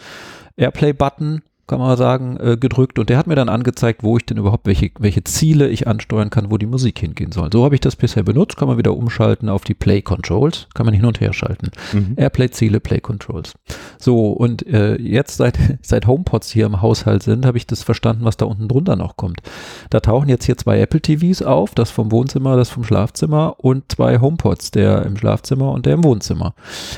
[0.58, 4.36] Airplay-Button, kann man sagen, äh, gedrückt und der hat mir dann angezeigt, wo ich denn
[4.36, 7.50] überhaupt, welche, welche Ziele ich ansteuern kann, wo die Musik hingehen soll.
[7.54, 10.94] So habe ich das bisher benutzt, kann man wieder umschalten auf die Play-Controls, kann man
[10.94, 11.72] hin und her schalten.
[11.94, 12.16] Mhm.
[12.18, 13.54] Airplay-Ziele, Play-Controls.
[13.98, 18.26] So, und äh, jetzt seit, seit HomePods hier im Haushalt sind, habe ich das verstanden,
[18.26, 19.42] was da unten drunter noch kommt.
[19.90, 23.90] Da tauchen jetzt hier zwei Apple TVs auf, das vom Wohnzimmer, das vom Schlafzimmer und
[23.90, 26.54] zwei HomePods, der im Schlafzimmer und der im Wohnzimmer.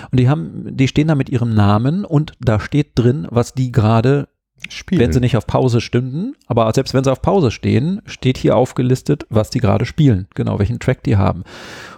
[0.09, 3.71] Und die haben, die stehen da mit ihrem Namen und da steht drin, was die
[3.71, 4.29] gerade
[4.69, 4.99] Spiel.
[4.99, 8.56] wenn sie nicht auf Pause stünden, aber selbst wenn sie auf Pause stehen, steht hier
[8.56, 11.43] aufgelistet, was die gerade spielen, genau welchen Track die haben.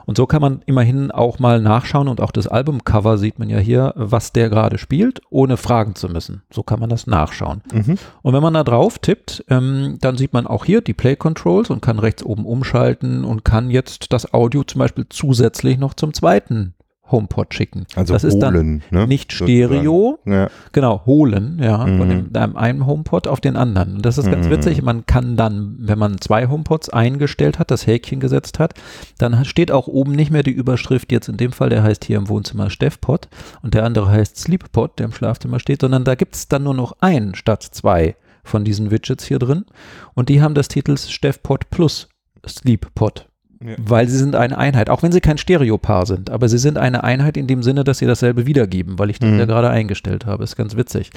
[0.06, 3.58] Und so kann man immerhin auch mal nachschauen und auch das Albumcover sieht man ja
[3.58, 6.44] hier, was der gerade spielt, ohne fragen zu müssen.
[6.52, 7.62] So kann man das nachschauen.
[7.74, 7.98] Mhm.
[8.22, 11.70] Und wenn man da drauf tippt, ähm, dann sieht man auch hier die Play Controls
[11.70, 16.14] und kann rechts oben umschalten und kann jetzt das Audio zum Beispiel zusätzlich noch zum
[16.14, 16.75] zweiten
[17.12, 17.86] HomePod schicken.
[17.96, 19.06] Also das ist dann holen, ne?
[19.08, 19.32] nicht.
[19.32, 20.50] Stereo, Ja.
[20.72, 21.98] Genau, holen, ja, Mhm.
[22.00, 23.98] von dem, einem, einem HomePod auf den anderen.
[23.98, 24.52] Und das ist ganz Mhm.
[24.52, 24.82] witzig.
[24.82, 28.74] Man kann dann, wenn man zwei HomePods eingestellt hat, das Häkchen gesetzt hat,
[29.20, 32.18] dann steht auch oben nicht mehr die Überschrift, jetzt in dem Fall, der heißt hier
[32.18, 33.28] im Wohnzimmer Steffpod
[33.62, 36.74] und der andere heißt Sleeppod, der im Schlafzimmer steht, sondern da gibt es dann nur
[36.74, 39.66] noch einen statt zwei von diesen Widgets hier drin.
[40.14, 42.10] Und die haben das Titel Steffpod Plus
[42.48, 43.28] Sleeppod.
[43.68, 43.76] Ja.
[43.80, 47.04] Weil sie sind eine Einheit, auch wenn sie kein Stereopaar sind, aber sie sind eine
[47.04, 49.40] Einheit in dem Sinne, dass sie dasselbe wiedergeben, weil ich das Mhm.
[49.40, 50.44] ja gerade eingestellt habe.
[50.44, 51.12] Ist ganz witzig.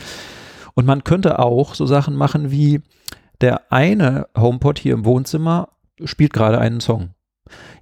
[0.74, 2.80] Und man könnte auch so Sachen machen wie
[3.40, 5.68] der eine HomePod hier im Wohnzimmer
[6.04, 7.10] spielt gerade einen Song.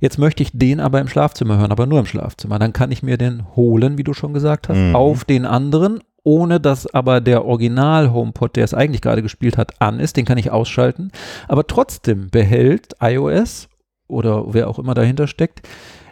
[0.01, 2.59] Jetzt möchte ich den aber im Schlafzimmer hören, aber nur im Schlafzimmer.
[2.59, 4.95] Dann kann ich mir den holen, wie du schon gesagt hast, Mhm.
[4.95, 9.81] auf den anderen, ohne dass aber der Original HomePod, der es eigentlich gerade gespielt hat,
[9.81, 10.17] an ist.
[10.17, 11.11] Den kann ich ausschalten.
[11.49, 13.69] Aber trotzdem behält iOS
[14.09, 15.67] oder wer auch immer dahinter steckt,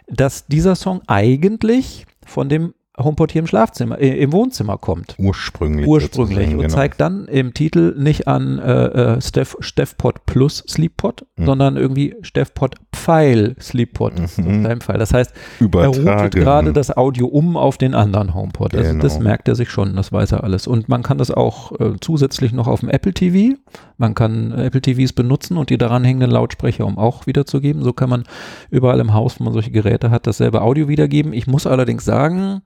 [0.07, 5.15] dass dieser Song eigentlich von dem HomePod hier im Schlafzimmer, äh, im Wohnzimmer kommt.
[5.17, 5.85] Ursprünglich.
[5.87, 6.73] Ursprünglich und genau.
[6.73, 11.45] zeigt dann im Titel nicht an äh, äh, Steff, Steffpod plus Sleeppod, Mhm.
[11.45, 14.45] sondern irgendwie Steffpod Pfeil Sleeppod Mhm.
[14.49, 14.97] in deinem Fall.
[14.97, 16.07] Das heißt, er Übertragen.
[16.07, 18.73] routet gerade das Audio um auf den anderen HomePod.
[18.75, 19.03] Also Genau.
[19.03, 20.65] das merkt er sich schon, das weiß er alles.
[20.67, 23.57] Und man kann das auch äh, zusätzlich noch auf dem Apple TV.
[23.97, 27.83] Man kann Apple TVs benutzen und die daran hängenden Lautsprecher, um auch wiederzugeben.
[27.83, 28.23] So kann man
[28.69, 31.33] überall im Haus, wo man solche Geräte hat, dasselbe Audio wiedergeben.
[31.33, 32.61] Ich muss allerdings sagen,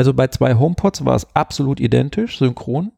[0.00, 2.90] also bei zwei HomePods war es absolut identisch, synchron.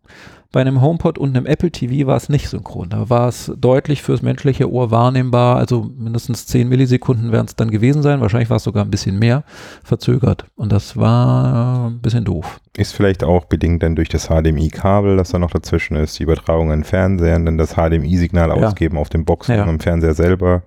[0.53, 2.91] Bei einem HomePod und einem Apple TV war es nicht synchron.
[2.91, 5.57] Da war es deutlich fürs menschliche Ohr wahrnehmbar.
[5.57, 8.21] Also mindestens 10 Millisekunden werden es dann gewesen sein.
[8.21, 9.43] Wahrscheinlich war es sogar ein bisschen mehr
[9.83, 10.45] verzögert.
[10.55, 12.61] Und das war ein bisschen doof.
[12.77, 16.71] Ist vielleicht auch bedingt dann durch das HDMI-Kabel, das da noch dazwischen ist, die Übertragung
[16.71, 18.55] an den Fernseher und dann das HDMI-Signal Ja.
[18.69, 19.65] ausgeben auf dem Box Ja.
[19.65, 20.63] und am Fernseher selber.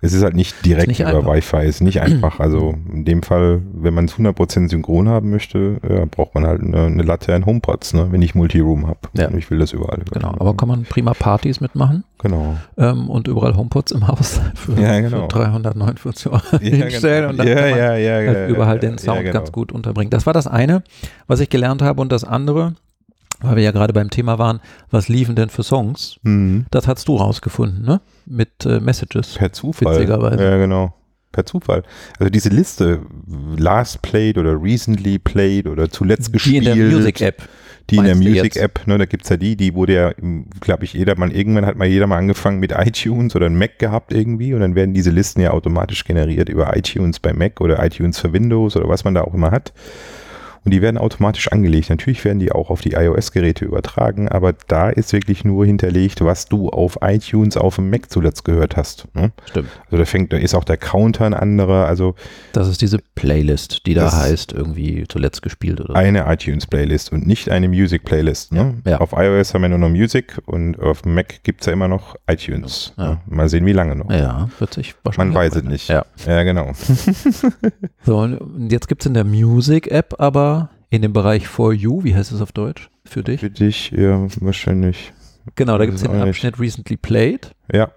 [0.00, 1.34] Es ist halt nicht direkt nicht über einfach.
[1.34, 2.38] Wi-Fi, ist nicht einfach.
[2.38, 6.60] Also in dem Fall, wenn man es 100% synchron haben möchte, ja, braucht man halt
[6.62, 8.08] eine, eine Latte an HomePods, ne?
[8.10, 8.98] wenn ich Multiroom habe.
[9.14, 9.30] Ja.
[9.30, 10.02] Ich will das überall.
[10.12, 10.34] Genau.
[10.38, 12.56] Aber kann man prima Partys mitmachen Genau.
[12.76, 15.22] ähm, und überall HomePods im Haus für, Ja, genau.
[15.22, 17.30] für 349 Euro Ja, hinstellen.
[17.30, 19.32] Und dann ja, kann man ja, ja, halt überall den Sound genau.
[19.32, 20.10] ganz gut unterbringen.
[20.10, 20.82] Das war das eine,
[21.26, 22.00] was ich gelernt habe.
[22.00, 22.74] Und das andere,
[23.40, 26.18] weil wir ja gerade beim Thema waren, was liefen denn für Songs?
[26.22, 26.66] Mhm.
[26.70, 28.00] Das hast du rausgefunden, ne?
[28.24, 29.34] Mit äh, Messages.
[29.34, 29.94] Per Zufall.
[29.96, 30.42] Witzigerweise.
[30.42, 30.94] Ja, genau.
[31.32, 31.82] Per Zufall.
[32.18, 33.00] Also diese Liste,
[33.58, 36.66] last played oder recently played oder zuletzt Die in gespielt.
[36.66, 37.42] der Music-App.
[37.90, 40.12] Die in der meinst du Music-App, ne, da gibt's ja die, die wurde ja,
[40.60, 44.12] glaube ich, jedermann, irgendwann hat mal jeder mal angefangen mit iTunes oder ein Mac gehabt
[44.12, 48.18] irgendwie und dann werden diese Listen ja automatisch generiert über iTunes bei Mac oder iTunes
[48.18, 49.72] für Windows oder was man da auch immer hat.
[50.66, 51.88] Und die werden automatisch angelegt.
[51.90, 56.46] Natürlich werden die auch auf die iOS-Geräte übertragen, aber da ist wirklich nur hinterlegt, was
[56.46, 59.06] du auf iTunes auf dem Mac zuletzt gehört hast.
[59.14, 59.30] Ne?
[59.48, 59.68] Stimmt.
[59.86, 62.16] Also da fängt, da ist auch der Counter ein anderer, also
[62.52, 65.94] Das ist diese Playlist, die da heißt, irgendwie zuletzt gespielt oder so.
[65.94, 68.52] eine iTunes-Playlist und nicht eine Music-Playlist.
[68.52, 68.74] Ne?
[68.84, 68.98] Ja, ja.
[69.00, 71.86] Auf iOS haben wir nur noch Music und auf dem Mac gibt es ja immer
[71.88, 72.92] noch iTunes.
[72.98, 73.10] Ja.
[73.10, 73.18] Ne?
[73.26, 74.10] Mal sehen, wie lange noch.
[74.10, 75.36] Ja, wird sich Man wahrscheinlich.
[75.36, 75.88] weiß auch es nicht.
[75.88, 76.04] Ja.
[76.26, 76.72] Ja, genau.
[78.04, 80.55] So, und jetzt gibt es in der Music-App aber
[80.90, 82.88] in dem Bereich For You, wie heißt es auf Deutsch?
[83.04, 83.40] Für dich?
[83.40, 85.12] Für dich, ja, wahrscheinlich.
[85.54, 86.10] Genau, da gibt es den.
[86.10, 87.52] Abschnitt Recently Played.
[87.72, 87.90] Ja,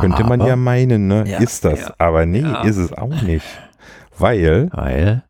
[0.00, 1.24] könnte man Aber- ja meinen, ne?
[1.26, 1.80] Ja, ist das.
[1.80, 2.62] ja, Aber nee, ja.
[2.62, 3.46] ist es auch nicht.
[4.16, 5.24] Weil, Weil,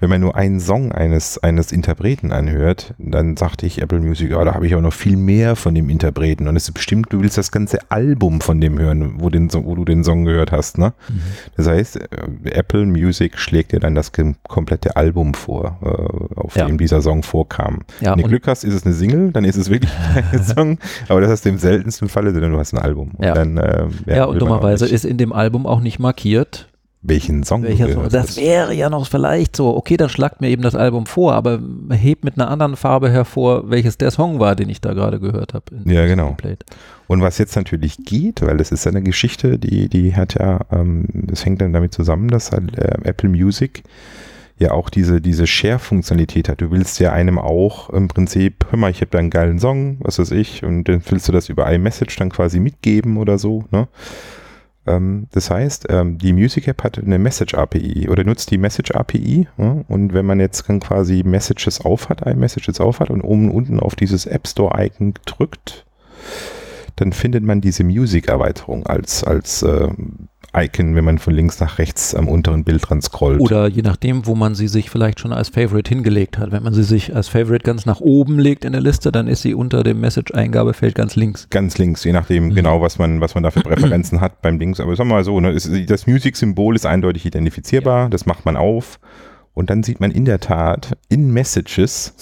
[0.00, 4.44] wenn man nur einen Song eines, eines Interpreten anhört, dann sagte ich Apple Music, ja,
[4.44, 6.46] da habe ich aber noch viel mehr von dem Interpreten.
[6.48, 9.74] Und es ist bestimmt, du willst das ganze Album von dem hören, wo, den, wo
[9.74, 10.92] du den Song gehört hast, ne?
[11.08, 11.20] Mhm.
[11.56, 14.12] Das heißt, äh, Apple Music schlägt dir dann das
[14.48, 16.66] komplette Album vor, äh, auf Ja.
[16.66, 17.80] dem dieser Song vorkam.
[18.00, 19.92] ja, Wenn du Glück hast, ist es eine Single, dann ist es wirklich
[20.32, 20.78] ein Song,
[21.08, 23.12] aber das ist im seltensten Falle, denn du hast ein Album.
[23.16, 23.32] Und Ja.
[23.34, 26.68] dann, äh, ja, und dummerweise ist in dem Album auch nicht markiert,
[27.04, 28.08] welchen Song welcher Song.
[28.08, 31.60] Das wäre ja noch vielleicht so, okay, dann schlagt mir eben das Album vor, aber
[31.90, 35.52] hebt mit einer anderen Farbe hervor, welches der Song war, den ich da gerade gehört
[35.52, 35.64] habe.
[35.84, 36.32] Ja, genau.
[36.32, 36.64] Played.
[37.06, 40.60] Und was jetzt natürlich geht, weil das ist ja eine Geschichte, die, die hat ja,
[40.72, 43.82] ähm, das hängt dann damit zusammen, dass halt äh, Apple Music
[44.58, 46.62] ja auch diese, diese Share-Funktionalität hat.
[46.62, 49.98] Du willst ja einem auch im Prinzip, hör mal, ich habe da einen geilen Song,
[50.00, 53.64] was weiß ich, und dann willst du das über iMessage dann quasi mitgeben oder so,
[53.70, 53.88] ne?
[54.86, 58.90] Ähm, das heißt, ähm, die Music App hat eine Message API oder nutzt die Message
[58.92, 59.48] API.
[59.56, 63.80] Und wenn man jetzt dann quasi Messages auf hat, iMessages auf hat und oben unten
[63.80, 65.86] auf dieses App Store Icon drückt,
[66.96, 69.88] dann findet man diese Music-Erweiterung als, als äh,
[70.56, 73.40] Icon, wenn man von links nach rechts am unteren Bild dran scrollt.
[73.40, 76.52] Oder je nachdem, wo man sie sich vielleicht schon als Favorite hingelegt hat.
[76.52, 79.42] Wenn man sie sich als Favorite ganz nach oben legt in der Liste, dann ist
[79.42, 81.48] sie unter dem Message-Eingabefeld ganz links.
[81.50, 82.54] Ganz links, je nachdem Mhm.
[82.54, 84.78] genau, was man, was man da für Präferenzen hat beim Links.
[84.78, 88.56] Aber sagen wir mal so, ne, es, das Music-Symbol ist eindeutig identifizierbar, das macht man
[88.56, 89.00] auf.
[89.54, 92.12] Und dann sieht man in der Tat in Messages,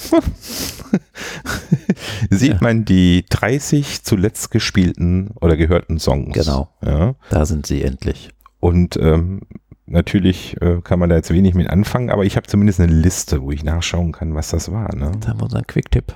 [2.31, 2.59] sieht Ja.
[2.61, 6.35] man die 30 zuletzt gespielten oder gehörten Songs.
[6.35, 6.69] Genau.
[6.85, 7.15] Ja.
[7.31, 8.31] Da sind sie endlich.
[8.61, 9.41] Und ähm,
[9.87, 13.43] natürlich äh, kann man da jetzt wenig mit anfangen, aber ich habe zumindest eine Liste,
[13.43, 14.95] wo ich nachschauen kann, was das war.
[14.95, 15.13] Ne?
[15.21, 16.15] Da haben wir unseren Quick-Tipp.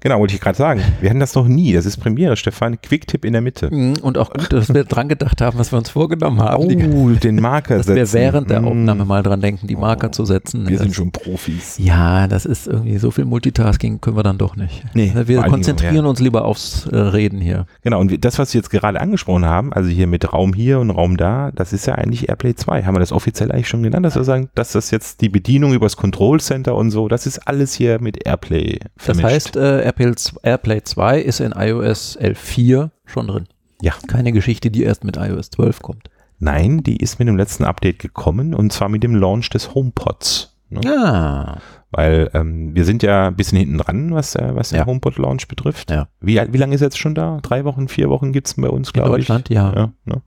[0.00, 0.80] Genau, wollte ich gerade sagen.
[1.00, 1.72] Wir hatten das noch nie.
[1.72, 2.80] Das ist Premiere, Stefan.
[2.80, 3.68] Quick-Tipp in der Mitte.
[3.74, 6.68] Mhm, Und auch gut, dass wir dran gedacht haben, was wir uns vorgenommen haben.
[6.68, 8.14] Die- Oh, den Marker dass wir setzen.
[8.20, 8.66] während der Mm.
[8.68, 10.68] Aufnahme mal dran denken, die Marker zu setzen.
[10.68, 11.78] Wir Das- sind schon Profis.
[11.78, 14.84] Ja, das ist irgendwie so viel Multitasking können wir dann doch nicht.
[14.94, 16.02] Nee, wir allen Dingen, konzentrieren ja.
[16.02, 17.66] uns lieber aufs äh, Reden hier.
[17.82, 20.78] Genau, und wir- das, was wir jetzt gerade angesprochen haben, also hier mit Raum hier
[20.78, 22.84] und Raum da, das ist ja eigentlich Airplay 2.
[22.84, 25.72] Haben wir das offiziell eigentlich schon genannt, dass wir sagen, dass das jetzt die Bedienung
[25.74, 29.26] übers Control Center und so, das ist alles hier mit Airplay Das vermischt.
[29.26, 33.46] heißt, äh, Airplay, z- Airplay 2 ist in iOS 11.4 schon drin.
[33.82, 33.92] Ja.
[34.06, 36.10] Keine Geschichte, die erst mit iOS 12 kommt.
[36.38, 40.54] Nein, die ist mit dem letzten Update gekommen und zwar mit dem Launch des HomePods.
[40.70, 40.80] Ne?
[40.86, 41.58] Ah,
[41.90, 44.86] Weil ähm, wir sind ja ein bisschen hinten dran, was, der- was den Ja.
[44.86, 45.90] HomePod-Launch betrifft.
[45.90, 46.08] Ja.
[46.20, 47.38] Wie, wie lange ist er jetzt schon da?
[47.42, 49.26] Drei Wochen, vier Wochen gibt es bei uns, glaube ich.
[49.26, 49.72] Deutschland, ja.
[49.74, 50.22] Ja, ne?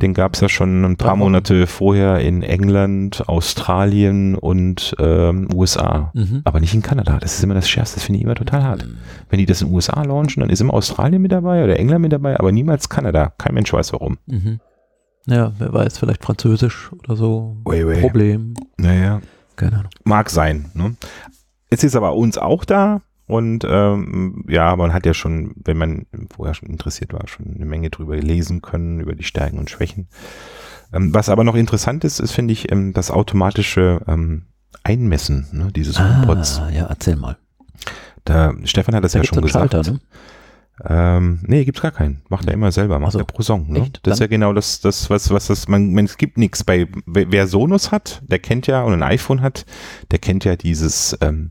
[0.00, 1.16] Den gab es ja schon ein paar.
[1.16, 6.10] Monate vorher in England, Australien und ähm, USA.
[6.14, 6.42] mhm.
[6.44, 7.18] Aber nicht in Kanada.
[7.20, 7.96] Das ist immer das Schärfste.
[7.96, 8.86] Das finde ich immer total hart.
[8.86, 8.98] Mhm.
[9.30, 12.02] Wenn die das in den USA launchen, dann ist immer Australien mit dabei oder England
[12.02, 13.32] mit dabei, aber niemals Kanada.
[13.38, 14.18] Kein Mensch weiß warum.
[14.26, 14.60] Mhm.
[15.26, 17.56] Ja, wer weiß, vielleicht Französisch oder so.
[17.64, 18.00] Wei, wei.
[18.00, 18.54] Problem.
[18.76, 19.20] Naja,
[19.56, 19.90] Keine Ahnung.
[20.04, 20.66] mag sein.
[20.74, 20.94] Ne?
[21.70, 23.00] Es ist aber uns auch da.
[23.26, 27.66] Und ähm, ja, man hat ja schon, wenn man vorher schon interessiert war, schon eine
[27.66, 30.08] Menge drüber lesen können, über die Stärken und Schwächen.
[30.92, 34.46] Ähm, was aber noch interessant ist, ist, finde ich, ähm, das automatische ähm,
[34.84, 35.96] Einmessen ne, dieses.
[35.96, 37.36] Ah, ja, erzähl mal.
[38.24, 39.72] Da, Stefan hat das Da ja schon gesagt.
[39.72, 40.00] Schalter, ne?
[40.84, 42.22] Ähm, nee, gibt's gar keinen.
[42.28, 43.18] Macht er immer selber, macht Ach so.
[43.20, 43.70] er pro Song.
[43.70, 43.80] Ne?
[43.80, 44.06] Echt?
[44.06, 46.86] Das ist ja genau das, das was, was das, man, man, es gibt nichts bei,
[47.06, 49.64] wer wer Sonos hat, der kennt ja, und ein iPhone hat,
[50.10, 51.50] der kennt ja dieses, ähm,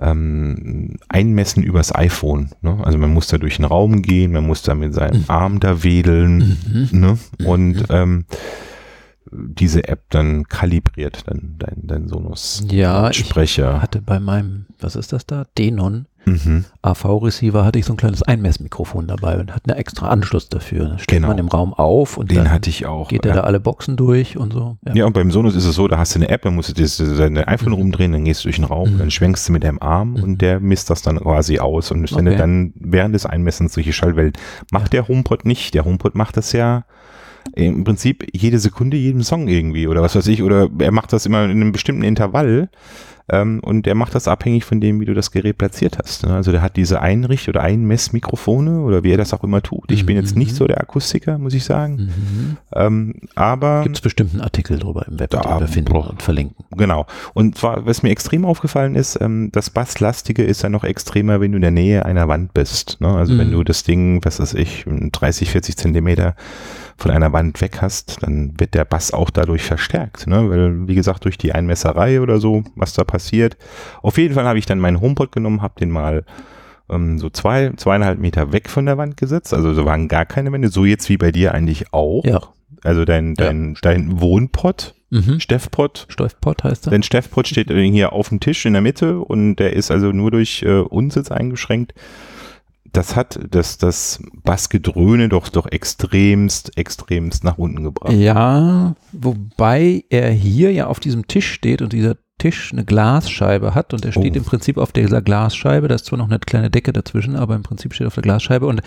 [0.00, 2.50] ähm, Einmessen übers iPhone.
[2.62, 2.78] Ne?
[2.82, 5.82] Also man muss da durch den Raum gehen, man muss da mit seinem Arm da
[5.82, 6.88] wedeln, Mhm.
[7.00, 7.18] ne?
[7.44, 8.24] Und ähm,
[9.32, 13.24] diese App dann kalibriert dann dein, dein Sonos Ja, ich
[13.62, 15.46] hatte bei meinem, was ist das da?
[15.56, 16.64] Denon Mhm.
[16.82, 20.88] AV-Receiver hatte ich so ein kleines Einmessmikrofon dabei und hatte einen extra Anschluss dafür.
[20.90, 21.28] Da steht Genau.
[21.28, 23.08] man im Raum auf und Den dann hatte ich auch.
[23.08, 24.76] geht er da alle Boxen durch und so.
[24.94, 25.06] Ja.
[25.06, 26.96] und beim Sonos ist es so, da hast du eine App, dann musst du das,
[26.98, 27.78] dein iPhone Mhm.
[27.78, 28.98] rumdrehen, dann gehst du durch den Raum, Mhm.
[28.98, 30.22] dann schwenkst du mit deinem Arm Mhm.
[30.22, 31.90] und der misst das dann quasi aus.
[31.90, 32.36] Und wenn Okay.
[32.36, 34.32] dann während des Einmessens solche Schallwellen,
[34.72, 35.74] macht der HomePod nicht.
[35.74, 36.84] Der HomePod macht das ja
[37.54, 41.24] im Prinzip jede Sekunde jedem Song irgendwie oder was weiß ich, oder er macht das
[41.24, 42.68] immer in einem bestimmten Intervall.
[43.30, 46.26] Ähm, und der macht das abhängig von dem, wie du das Gerät platziert hast.
[46.26, 46.34] Ne?
[46.34, 49.90] Also der hat diese Einricht- oder Einmessmikrofone oder wie er das auch immer tut.
[49.92, 50.56] Ich bin jetzt nicht Mhm.
[50.56, 51.96] so der Akustiker, muss ich sagen.
[51.96, 52.56] Mhm.
[52.74, 56.10] Ähm, aber Gibt es bestimmt einen Artikel drüber im Web, Da, den wir finden boah.
[56.10, 56.64] und verlinken.
[56.76, 57.06] Genau.
[57.34, 61.52] Und zwar, was mir extrem aufgefallen ist, ähm, das Basslastige ist ja noch extremer, wenn
[61.52, 62.96] du in der Nähe einer Wand bist.
[63.00, 63.08] Ne?
[63.08, 63.52] Also wenn Mhm.
[63.52, 66.34] du das Ding, was weiß ich, 30, 40 Zentimeter
[67.00, 70.26] von einer Wand weg hast, dann wird der Bass auch dadurch verstärkt.
[70.26, 70.50] Ne?
[70.50, 73.56] Weil, wie gesagt, durch die Einmesserei oder so, was da passiert.
[74.02, 76.24] Auf jeden Fall habe ich dann meinen HomePod genommen, habe den mal
[76.90, 79.54] ähm, so zwei, zweieinhalb Meter weg von der Wand gesetzt.
[79.54, 80.68] Also so waren gar keine Wände.
[80.68, 82.24] So jetzt wie bei dir eigentlich auch.
[82.24, 82.40] Ja.
[82.82, 85.40] Also dein, dein, dein Wohnpott, Mhm.
[85.40, 86.90] Steffpott, Stolfpott heißt er.
[86.90, 90.30] Denn Steffpot steht hier auf dem Tisch in der Mitte und der ist also nur
[90.30, 91.94] durch äh, Unsitz eingeschränkt.
[92.92, 98.12] Das hat das, das Bassgedröhne doch, doch extremst, extremst nach unten gebracht.
[98.12, 103.92] Ja, wobei er hier ja auf diesem Tisch steht und dieser Tisch eine Glasscheibe hat
[103.92, 104.38] und er steht Oh.
[104.38, 105.88] im Prinzip auf dieser Glasscheibe.
[105.88, 108.22] Da ist zwar noch eine kleine Decke dazwischen, aber im Prinzip steht er auf der
[108.22, 108.66] Glasscheibe.
[108.66, 108.80] Und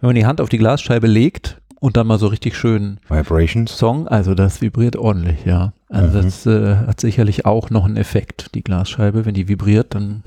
[0.00, 3.76] wenn man die Hand auf die Glasscheibe legt und dann mal so richtig schön Vibrations.
[3.76, 5.72] Song, also das vibriert ordentlich, ja.
[5.88, 6.22] Also Mhm.
[6.22, 9.26] das äh, hat sicherlich auch noch einen Effekt, die Glasscheibe.
[9.26, 10.22] Wenn die vibriert, dann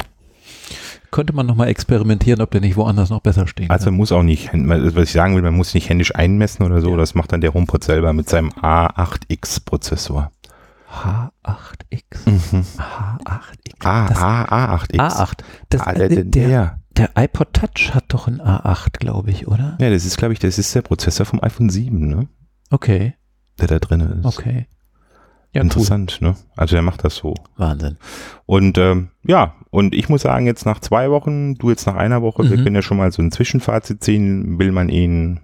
[1.14, 3.98] könnte man nochmal experimentieren, ob der nicht woanders noch besser stehen Also man kann.
[3.98, 6.92] muss auch nicht, was ich sagen will, man muss nicht händisch einmessen oder so.
[6.92, 6.98] Ja.
[6.98, 10.32] Das macht dann der HomePod selber mit seinem A8X-Prozessor.
[10.92, 12.26] H8X.
[12.26, 12.66] Mhm.
[12.78, 13.86] H8X.
[13.86, 14.98] A, Das- A, A8X.
[15.00, 15.38] A8.
[15.70, 19.78] Das, Ah, äh, der, der, der, iPod Touch hat doch ein A8, glaube ich, oder?
[19.80, 22.28] ja, das ist, glaube ich, das ist der Prozessor vom iPhone 7, ne?
[22.70, 23.16] Okay,
[23.60, 24.26] Der da drin ist.
[24.26, 24.68] okay.
[25.52, 26.36] Ja, Interessant, ne?
[26.56, 27.30] Also der macht das so.
[27.30, 27.36] Cool.
[27.58, 27.98] Wahnsinn.
[28.48, 32.22] Und ähm, ja, und ich muss sagen, jetzt nach zwei Wochen, du jetzt nach einer
[32.22, 32.64] Woche, wir Mhm.
[32.64, 34.60] können ja schon mal so ein Zwischenfazit ziehen.
[34.60, 35.40] Will man ihn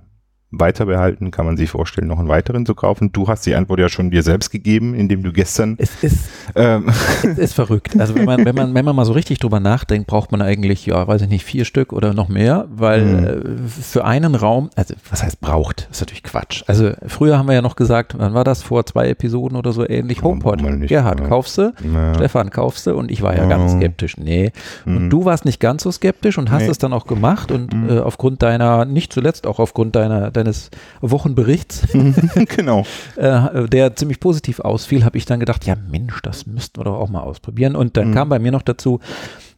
[0.51, 1.29] weiter behalten?
[1.31, 3.11] Kann man sich vorstellen, noch einen weiteren zu kaufen?
[3.11, 6.87] Du hast die Antwort ja schon dir selbst gegeben, indem du gestern Es ist, ähm,
[7.23, 7.99] es ist verrückt.
[7.99, 10.85] Also wenn man, wenn man, wenn man mal so richtig drüber nachdenkt, braucht man eigentlich,
[10.87, 13.25] ja, weiß ich nicht, vier Stück oder noch mehr, weil Mhm.
[13.25, 16.63] äh, für einen Raum, also was heißt braucht, ist natürlich Quatsch.
[16.67, 19.87] Also früher haben wir ja noch gesagt, wann war das, vor zwei Episoden oder so
[19.87, 20.61] ähnlich, HomePod.
[20.61, 21.27] nicht, Gerhard, ja.
[21.27, 21.73] kaufst du?
[21.83, 22.95] na, Stefan, kaufst du?
[22.95, 23.77] Und ich war ja ganz Oh.
[23.77, 24.17] skeptisch.
[24.17, 24.51] Nee.
[24.85, 25.09] Und mhm.
[25.09, 26.69] du warst nicht ganz so skeptisch und hast Nee.
[26.69, 27.89] es dann auch gemacht und Mhm.
[27.89, 30.69] äh, aufgrund deiner, nicht zuletzt auch aufgrund deiner, deines
[31.01, 31.87] Wochenberichts,
[32.55, 32.83] genau.
[33.15, 36.99] äh, der ziemlich positiv ausfiel, habe ich dann gedacht, ja Mensch, das müssten wir doch
[36.99, 37.75] auch mal ausprobieren.
[37.75, 38.13] Und dann Mhm.
[38.13, 38.99] kam bei mir noch dazu,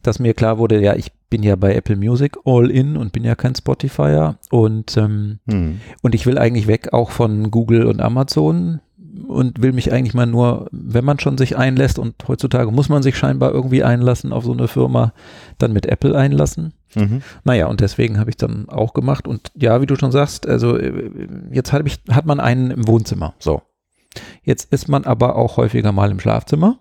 [0.02, 3.24] dass mir klar wurde, ja, ich bin ja bei Apple Music all in und bin
[3.24, 5.80] ja kein Spotifyer und, ähm, Hm.
[6.02, 8.80] und ich will eigentlich weg auch von Google und Amazon
[9.28, 13.02] und will mich eigentlich mal nur, wenn man schon sich einlässt und heutzutage muss man
[13.02, 15.12] sich scheinbar irgendwie einlassen auf so eine Firma,
[15.58, 16.72] dann mit Apple einlassen.
[16.94, 17.22] Mhm.
[17.44, 19.26] Naja, und deswegen habe ich dann auch gemacht.
[19.26, 22.86] Und ja, wie du schon sagst, also äh, jetzt hat, ich, hat man einen im
[22.86, 23.34] Wohnzimmer.
[23.38, 23.62] So.
[24.42, 26.78] Jetzt ist man aber auch häufiger mal im Schlafzimmer.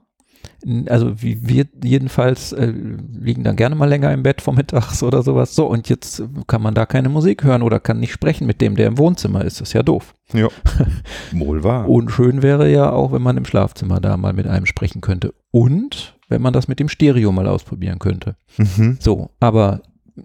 [0.89, 5.55] Also wie wir jedenfalls äh, liegen dann gerne mal länger im Bett vormittags oder sowas.
[5.55, 8.75] So, und jetzt kann man da keine Musik hören oder kann nicht sprechen mit dem,
[8.75, 9.59] der im Wohnzimmer ist.
[9.59, 10.15] Das ist ja doof.
[10.33, 10.49] Ja.
[11.31, 11.89] Wohl wahr.
[11.89, 15.33] Und schön wäre ja auch, wenn man im Schlafzimmer da mal mit einem sprechen könnte.
[15.51, 18.35] Und wenn man das mit dem Stereo mal ausprobieren könnte.
[18.57, 18.97] Mhm.
[18.99, 19.81] So, aber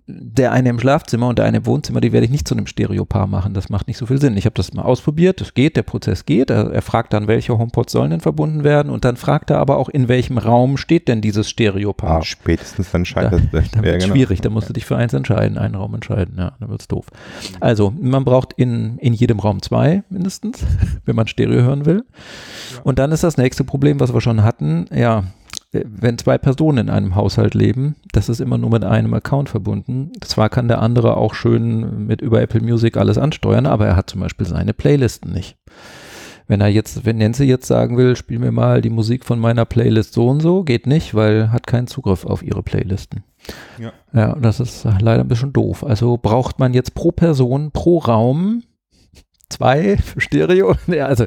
[0.07, 2.67] der eine im Schlafzimmer und der eine im Wohnzimmer, die werde ich nicht zu einem
[2.67, 3.55] Stereopaar machen.
[3.55, 4.37] Das macht nicht so viel Sinn.
[4.37, 6.51] Ich habe das mal ausprobiert, das geht, der Prozess geht.
[6.51, 9.77] Er, er fragt dann, welche HomePods sollen denn verbunden werden und dann fragt er aber
[9.79, 12.19] auch, in welchem Raum steht denn dieses Stereopaar.
[12.19, 13.71] Ah, spätestens dann Da, scheitert es.
[13.71, 14.15] dann Ja, wird genau.
[14.15, 17.07] schwierig, da musst du dich für eins entscheiden, einen Raum entscheiden, ja, dann wird's doof.
[17.61, 20.65] Also, man braucht in, in jedem Raum zwei mindestens,
[21.05, 22.05] wenn man Stereo hören will.
[22.85, 25.25] Und dann ist das nächste Problem, was wir schon hatten, ja,
[25.73, 30.12] wenn zwei Personen in einem Haushalt leben, das ist immer nur mit einem Account verbunden.
[30.23, 34.11] Zwar kann der andere auch schön mit über Apple Music alles ansteuern, aber er hat
[34.11, 35.57] zum Beispiel seine Playlisten nicht.
[36.49, 39.64] Wenn er jetzt, wenn Nancy jetzt sagen will, spiel mir mal die Musik von meiner
[39.64, 43.25] Playlist so und so, geht nicht, weil hat keinen Zugriff auf ihre Playlisten.
[43.79, 43.93] Ja.
[44.12, 45.85] Ja, das ist leider ein bisschen doof.
[45.85, 48.62] Also braucht man jetzt pro Person, pro Raum
[49.49, 50.75] zwei für Stereo.
[50.87, 51.27] Ja, also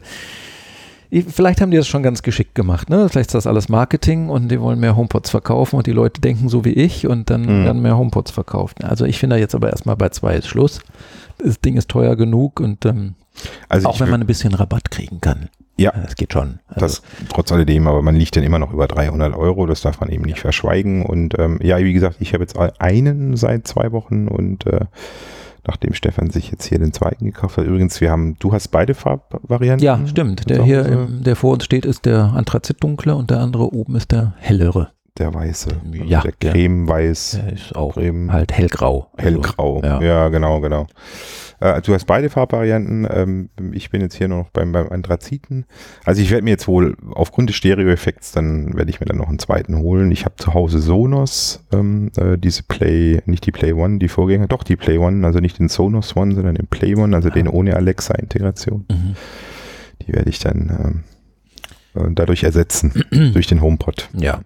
[1.12, 3.10] vielleicht haben die das schon ganz geschickt gemacht, ne?
[3.10, 6.50] Vielleicht ist das alles Marketing und die wollen mehr HomePods verkaufen und die Leute denken
[6.50, 7.66] so wie ich und dann Mhm.
[7.66, 8.84] werden mehr HomePods verkauft.
[8.84, 10.82] Also ich finde da jetzt aber erstmal bei zwei ist Schluss.
[11.44, 13.16] Das Ding ist teuer genug und ähm,
[13.70, 15.50] Also auch wenn man ein bisschen Rabatt kriegen kann.
[15.78, 15.92] Ja.
[15.92, 16.60] Das geht schon.
[16.68, 20.02] Also, Das trotz alledem, aber man liegt dann immer noch über 300 Euro, das darf
[20.02, 21.06] man eben nicht verschweigen.
[21.06, 24.82] Und ähm, ja, wie gesagt, ich habe jetzt einen seit zwei Wochen und äh,
[25.68, 28.94] nachdem Stefan sich jetzt hier den zweiten gekauft hat, übrigens, wir haben, du hast beide
[28.94, 29.86] Farbvarianten?
[29.86, 30.50] ja, stimmt.
[30.50, 34.12] Der hier, im, der vor uns steht, ist der Anthrazitdunkle und der andere oben ist
[34.12, 34.92] der hellere.
[35.18, 39.10] Der weiße, also Ja, der der- cremeweiß, Der ist auch creme, halt hellgrau.
[39.18, 39.82] Also, hellgrau.
[39.84, 40.02] ja.
[40.02, 40.30] ja.
[40.30, 40.88] genau, genau.
[41.60, 43.06] Äh, du hast beide Farbvarianten.
[43.12, 45.66] Ähm, ich bin jetzt hier noch beim, beim Anthraziten.
[46.06, 49.28] Also ich werde mir jetzt wohl aufgrund des Stereo-Effekts, dann werde ich mir dann noch
[49.28, 50.10] einen zweiten holen.
[50.12, 54.48] Ich habe zu Hause Sonos, ähm, äh, diese Play, nicht die Play One, die Vorgänger,
[54.48, 57.34] doch die Play One, also nicht den Sonos One, sondern den Play One, also Ah.
[57.34, 58.86] den ohne Alexa-Integration.
[58.90, 59.16] Mhm.
[60.08, 61.04] Die werde ich dann
[61.96, 63.04] ähm, äh, dadurch ersetzen,
[63.34, 64.08] durch den HomePod.
[64.14, 64.40] Ja.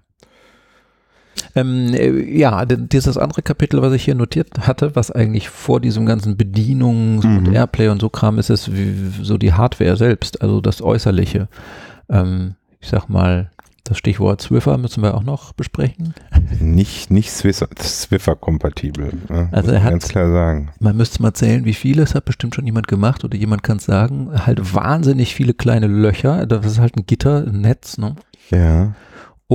[1.55, 6.05] Ähm, äh, ja, dieses andere Kapitel, was ich hier notiert hatte, was eigentlich vor diesem
[6.05, 7.53] ganzen Bedienungs- und Mhm.
[7.53, 8.69] Airplay und so Kram ist, ist
[9.21, 11.47] so die Hardware selbst, also das Äußerliche.
[12.09, 13.49] Ähm, ich sag mal,
[13.85, 16.13] das Stichwort Swiffer müssen wir auch noch besprechen.
[16.59, 19.11] Nicht, nicht Swiffer-kompatibel.
[19.29, 19.49] Ne?
[19.51, 20.69] Also er man hat- ganz klar sagen.
[20.79, 23.77] Man müsste mal zählen, wie viele, es hat bestimmt schon jemand gemacht oder jemand kann
[23.77, 24.29] es sagen.
[24.45, 28.15] Halt wahnsinnig viele kleine Löcher, das ist halt ein Gitter, ein Netz, ne?
[28.49, 28.93] Ja.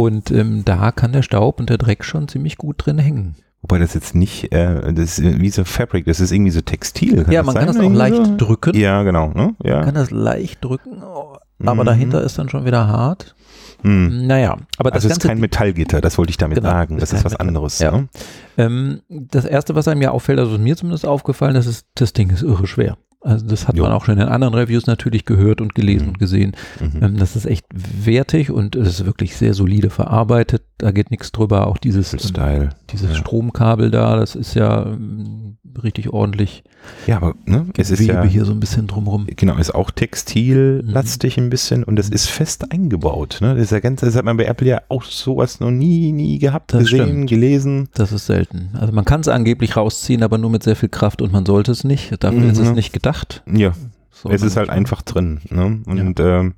[0.03, 3.37] Und ähm, da kann der Staub und der Dreck schon ziemlich gut drin hängen.
[3.63, 7.27] Wobei das jetzt nicht, äh, das ist wie so Fabric, das ist irgendwie so Textil.
[7.29, 8.37] ja, man kann das auch leicht so?
[8.37, 8.77] drücken.
[8.77, 9.29] Ja, genau.
[9.35, 9.55] Ne?
[9.65, 9.77] Ja.
[9.77, 11.87] Man kann das leicht drücken, oh, aber Mhm.
[11.87, 13.35] dahinter ist dann schon wieder hart.
[13.83, 14.27] Hm.
[14.27, 16.97] Naja, aber das Also es ist Ganze, kein Metallgitter, das wollte ich damit Genau, sagen.
[16.97, 17.47] ist Das kein ist was Metall.
[17.49, 17.79] anderes.
[17.81, 17.91] Ja.
[17.93, 18.09] Ne?
[18.57, 22.31] ähm, das erste, was einem ja auffällt, also mir zumindest aufgefallen ist, ist, das Ding
[22.31, 22.97] ist irre schwer.
[23.29, 23.83] Also das hat Jo.
[23.85, 26.09] man auch schon in anderen Reviews natürlich gehört und gelesen Mhm.
[26.11, 26.53] und gesehen.
[26.81, 27.03] Mhm.
[27.03, 30.63] Ähm, das ist echt wertig und es ist wirklich sehr solide verarbeitet.
[30.79, 31.67] Da geht nichts drüber.
[31.67, 32.69] Auch dieses, ähm, Style.
[32.91, 33.15] dieses ja.
[33.17, 36.63] Stromkabel da, das ist ja ähm, richtig ordentlich.
[37.07, 39.27] Ja, aber ne, es ist ja, hier so ein bisschen drumrum.
[39.37, 43.39] genau, ist auch textillastig ein bisschen und das ist fest eingebaut.
[43.41, 43.55] Ne?
[43.55, 46.39] Das ist ja ganz, das hat man bei Apple ja auch sowas noch nie, nie
[46.39, 47.31] gehabt, Das gesehen, stimmt.
[47.31, 47.89] gelesen.
[47.95, 48.71] Das ist selten.
[48.75, 51.73] Also man kann es angeblich rausziehen, aber nur mit sehr viel Kraft und man sollte
[51.73, 52.13] es nicht.
[52.23, 52.75] Dafür ist es Mhm.
[52.75, 53.18] nicht gedacht.
[53.51, 53.73] Ja,
[54.11, 55.41] Soll es ist halt einfach drin.
[55.51, 55.81] Ne?
[55.87, 56.55] Und ja, ähm,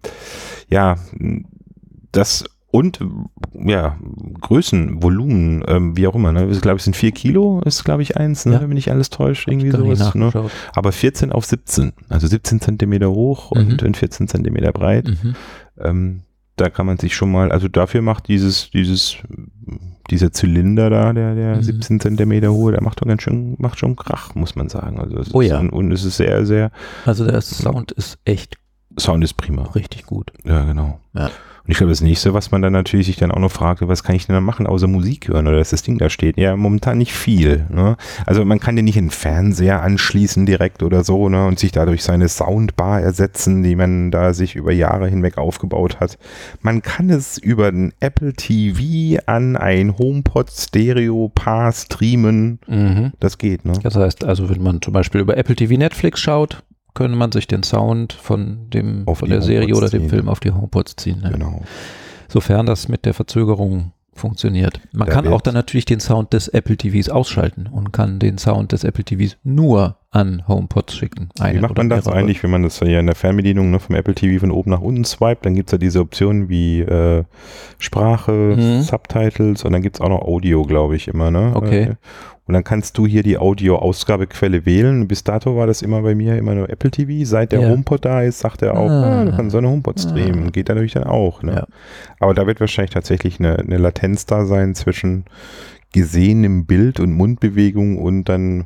[0.68, 0.96] ja
[2.12, 3.00] das Und
[3.52, 3.98] ja,
[4.40, 6.30] Größen, Volumen, ähm, wie auch immer.
[6.32, 6.48] Ne?
[6.50, 8.54] Ich glaube, es sind 4 Kilo, ist glaube ich eins, ne?
[8.54, 8.60] Ja.
[8.60, 10.14] wenn mich alles täuscht, irgendwie sowas.
[10.14, 10.30] Ne?
[10.74, 13.58] Aber 14 auf 17, also 17 Zentimeter hoch Mhm.
[13.60, 15.08] und in 14 Zentimeter breit.
[15.08, 15.34] Mhm.
[15.78, 16.20] Ähm,
[16.56, 19.16] da kann man sich schon mal, also dafür macht dieses, dieses,
[20.10, 21.62] dieser Zylinder da, der, der Mhm.
[21.62, 24.98] 17 Zentimeter hohe, der macht doch ganz schön, macht schon Krach, muss man sagen.
[25.00, 25.58] Also es Oh ja.
[25.58, 26.70] Und, und es ist sehr, sehr,
[27.06, 28.56] Also der Sound ist echt
[28.98, 29.62] Sound ist prima.
[29.74, 30.32] richtig gut.
[30.44, 30.98] Ja, genau.
[31.14, 31.30] Ja.
[31.70, 34.02] Und ich glaube, das nächste, was man dann natürlich sich dann auch noch fragt, was
[34.02, 36.36] kann ich denn da machen, außer Musik hören oder dass das Ding da steht?
[36.36, 37.64] Ja, momentan nicht viel.
[37.70, 37.96] Ne?
[38.26, 41.46] Also man kann ja nicht einen Fernseher anschließen direkt oder so ne?
[41.46, 46.18] und sich dadurch seine Soundbar ersetzen, die man da sich über Jahre hinweg aufgebaut hat.
[46.60, 52.58] Man kann es über den Apple TV an ein HomePod Stereo Paar streamen.
[52.66, 53.12] Mhm.
[53.20, 53.74] Das geht, ne?
[53.80, 56.64] Das heißt, also wenn man zum Beispiel über Apple TV Netflix schaut,
[56.94, 60.10] könnte man sich den Sound von dem Auf von der Serie HomePods oder dem ziehen.
[60.10, 61.20] Film auf die HomePods ziehen.
[61.20, 61.30] Ne?
[61.32, 61.62] Genau.
[62.28, 64.80] Sofern das mit der Verzögerung funktioniert.
[64.92, 68.38] Man Da kann auch dann natürlich den Sound des Apple TVs ausschalten und kann den
[68.38, 71.28] Sound des Apple TVs nur an HomePods schicken.
[71.36, 73.94] Wie Einen macht man das eigentlich, wenn man das ja in der Fernbedienung ne, vom
[73.94, 75.46] Apple TV von oben nach unten swipet?
[75.46, 77.22] Dann gibt es ja diese Optionen wie äh,
[77.78, 78.82] Sprache, Mhm.
[78.82, 81.30] Subtitles und dann gibt es auch noch Audio, glaube ich, immer.
[81.30, 81.52] Ne?
[81.54, 81.82] Okay.
[81.82, 81.94] Äh,
[82.46, 85.06] Und dann kannst du hier die Audio-Ausgabequelle wählen.
[85.06, 87.24] Bis dato war das immer bei mir immer nur Apple TV.
[87.24, 87.68] Seit der Ja.
[87.68, 89.20] HomePod da ist, sagt er auch, Ah.
[89.20, 90.48] ah, du kannst so eine HomePod streamen.
[90.48, 90.50] Ah.
[90.50, 91.44] Geht da natürlich dann auch.
[91.44, 91.52] Ne?
[91.54, 91.66] Ja.
[92.18, 95.26] Aber da wird wahrscheinlich tatsächlich eine, eine Latenz da sein zwischen
[95.92, 98.64] gesehenem Bild und Mundbewegung und dann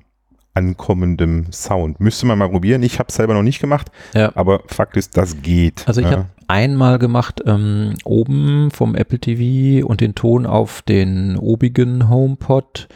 [0.55, 2.01] ankommendem Sound.
[2.01, 2.83] Müsste man mal probieren.
[2.83, 4.33] Ich habe es selber noch nicht gemacht, Ja.
[4.35, 5.85] aber Fakt ist, das geht.
[5.87, 6.13] Also ich ja.
[6.13, 12.89] habe einmal gemacht, ähm, oben vom Apple TV und den Ton auf den obigen HomePod.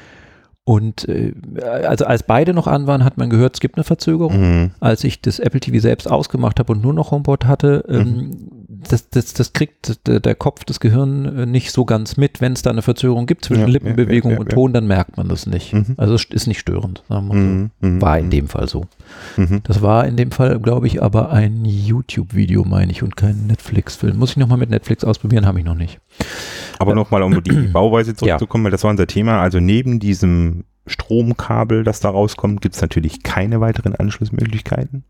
[0.65, 1.33] Und äh,
[1.63, 4.39] also als beide noch an waren, hat man gehört, es gibt eine Verzögerung.
[4.41, 4.71] Mhm.
[4.81, 9.09] Als ich das Apple TV selbst ausgemacht habe und nur noch HomePod hatte, ähm, das,
[9.11, 12.41] das, das kriegt der, Kopf, das Gehirn äh, nicht so ganz mit.
[12.41, 14.55] Wenn es da eine Verzögerung gibt zwischen Ja, Lippenbewegung ja, ja, und ja.
[14.55, 15.73] Ton, dann merkt man das nicht.
[15.73, 15.95] Mhm.
[15.97, 17.03] Also es ist nicht störend.
[17.09, 17.33] Wir so.
[17.33, 17.71] Mhm.
[17.81, 18.03] Mhm.
[18.03, 18.87] War in dem Fall so.
[19.37, 19.61] Mhm.
[19.65, 24.17] Das war in dem Fall, glaube ich, aber ein YouTube-Video, meine ich, und kein Netflix-Film.
[24.17, 26.01] Muss ich nochmal mit Netflix ausprobieren, habe ich noch nicht.
[26.79, 29.41] Aber nochmal, um die Bauweise zurückzukommen, weil das war unser Thema.
[29.41, 35.05] Also neben diesem Stromkabel, das da rauskommt, gibt es natürlich keine weiteren Anschlussmöglichkeiten.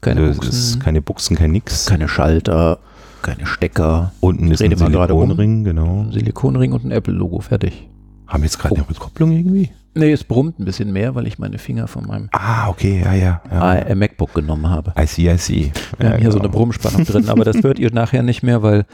[0.00, 1.86] Keine es ist Buchsen, keine Buchsen, kein nix.
[1.86, 2.78] keine Schalter,
[3.22, 5.22] keine Stecker, Unten ist ein gerade um.
[5.22, 6.06] Silikonring, genau.
[6.10, 7.88] Silikonring und ein Apple-Logo, fertig.
[8.26, 9.70] Haben wir jetzt gerade eine Rückkopplung irgendwie?
[9.94, 13.14] Nee, es brummt ein bisschen mehr, weil ich meine Finger von meinem Ah, okay, ja,
[13.14, 13.42] ja.
[13.50, 13.74] ja.
[13.74, 14.92] äh, MacBook genommen habe.
[15.00, 15.72] I see, I see.
[15.96, 16.58] Wir Ja, haben hier so eine genau.
[16.58, 18.84] Brummspannung drin, aber das hört ihr nachher nicht mehr, weil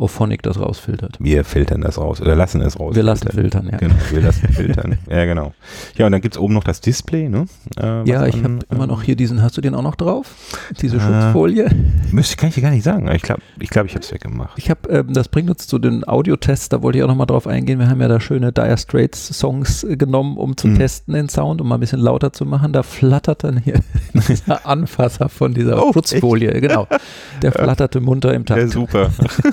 [0.00, 1.16] Auphonic das rausfiltert.
[1.20, 2.94] Wir filtern das raus oder lassen es raus.
[2.96, 3.76] Wir lassen filtern, ja.
[3.78, 4.98] Genau, wir lassen filtern.
[5.10, 5.52] Ja, genau.
[5.96, 7.46] Ja, und dann gibt es oben noch das Display, ne?
[7.78, 10.26] Äh, Ja, ich habe immer noch hier diesen, hast du den auch noch drauf?
[10.80, 11.68] Diese Äh, Schutzfolie?
[12.12, 13.06] Müsste, kann ich dir gar nicht sagen.
[13.06, 14.52] aber Ich glaube, ich, glaub, ich habe es weggemacht.
[14.56, 17.46] Ich habe, ähm, das bringt uns zu den Audiotests, da wollte ich auch nochmal drauf
[17.46, 17.78] eingehen.
[17.78, 20.76] Wir haben ja da schöne Dire Straits Songs äh, genommen, um zu Mhm.
[20.78, 22.72] testen den Sound, um mal ein bisschen lauter zu machen.
[22.72, 23.80] Da flattert dann hier
[24.28, 26.86] dieser Anfasser von dieser Oh, Schutzfolie, genau.
[27.42, 28.70] Der flatterte munter im Ja, Takt.
[28.70, 29.10] super.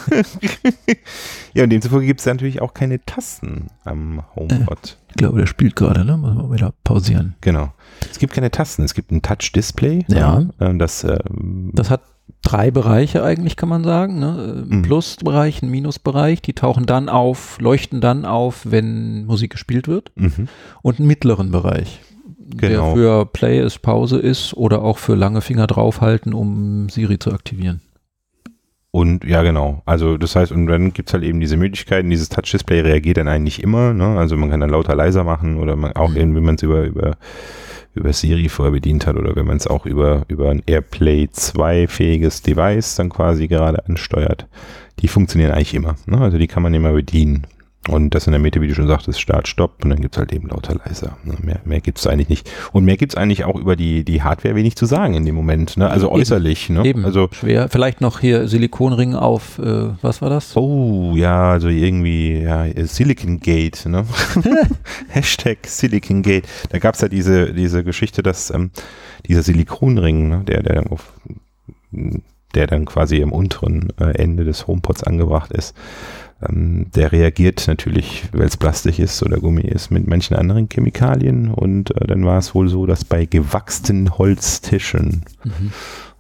[1.53, 4.97] ja, und demzufolge gibt es natürlich auch keine Tasten am HomePod.
[5.09, 6.17] Ich glaube, der spielt gerade, ne?
[6.17, 7.35] Müssen wir wieder pausieren.
[7.41, 7.73] Genau.
[8.11, 8.83] Es gibt keine Tasten.
[8.83, 10.05] Es gibt ein Touch-Display.
[10.07, 10.45] Ja.
[10.59, 12.01] äh, Das, ähm, Das hat
[12.43, 14.19] drei Bereiche eigentlich, kann man sagen.
[14.19, 14.63] Ne?
[14.69, 14.81] Ein Mhm.
[14.83, 16.41] Plusbereich, ein Minusbereich.
[16.41, 20.11] Die tauchen dann auf, leuchten dann auf, wenn Musik gespielt wird.
[20.15, 20.47] mhm.
[20.81, 22.01] Und einen mittleren Bereich.
[22.49, 22.85] Genau.
[22.85, 27.33] Der für Play ist, Pause ist oder auch für lange Finger draufhalten, um Siri zu
[27.33, 27.81] aktivieren.
[28.98, 29.84] Und ja, genau.
[29.86, 33.28] Also das heißt, und dann gibt es halt eben diese Möglichkeiten, dieses Touch-Display reagiert dann
[33.28, 34.18] eigentlich immer, ne?
[34.18, 36.18] Also man kann dann lauter leiser machen oder man auch Mhm.
[36.18, 37.16] eben, wenn man es über, über,
[37.93, 41.88] über Siri vorher bedient hat oder wenn man es auch über, über ein AirPlay 2
[41.88, 44.48] fähiges Device dann quasi gerade ansteuert.
[44.98, 45.95] Die funktionieren eigentlich immer.
[46.08, 46.18] Ne?
[46.20, 47.45] Also die kann man immer bedienen.
[47.88, 50.19] Und das in der Mitte, wie du schon sagtest, Start, Stopp und dann gibt es
[50.19, 51.17] halt eben lauter leiser.
[51.23, 51.35] Ne?
[51.41, 52.51] Mehr, mehr gibt es eigentlich nicht.
[52.73, 55.35] Und mehr gibt es eigentlich auch über die, die Hardware wenig zu sagen in dem
[55.35, 55.77] Moment.
[55.77, 55.89] Ne?
[55.89, 56.15] Also Eben.
[56.17, 56.69] äußerlich.
[56.69, 56.85] Ne?
[56.85, 57.69] Eben, Also schwer.
[57.69, 60.55] Vielleicht noch hier Silikonring auf, äh, was war das?
[60.57, 64.05] Oh, ja, also irgendwie, ja, Silicon Gate, ne?
[65.09, 66.45] Hashtag Silicon Gate.
[66.69, 68.71] Da gab es ja diese, diese Geschichte, dass ähm,
[69.27, 71.13] dieser Silikonring, ne, der, der dann auf
[72.53, 75.75] der dann quasi im unteren äh, Ende des HomePods angebracht ist,
[76.41, 81.49] ähm, der reagiert natürlich, weil es Plastik ist oder Gummi ist, mit manchen anderen Chemikalien
[81.49, 85.71] und äh, dann war es wohl so, dass bei gewachsenen Holztischen Mhm.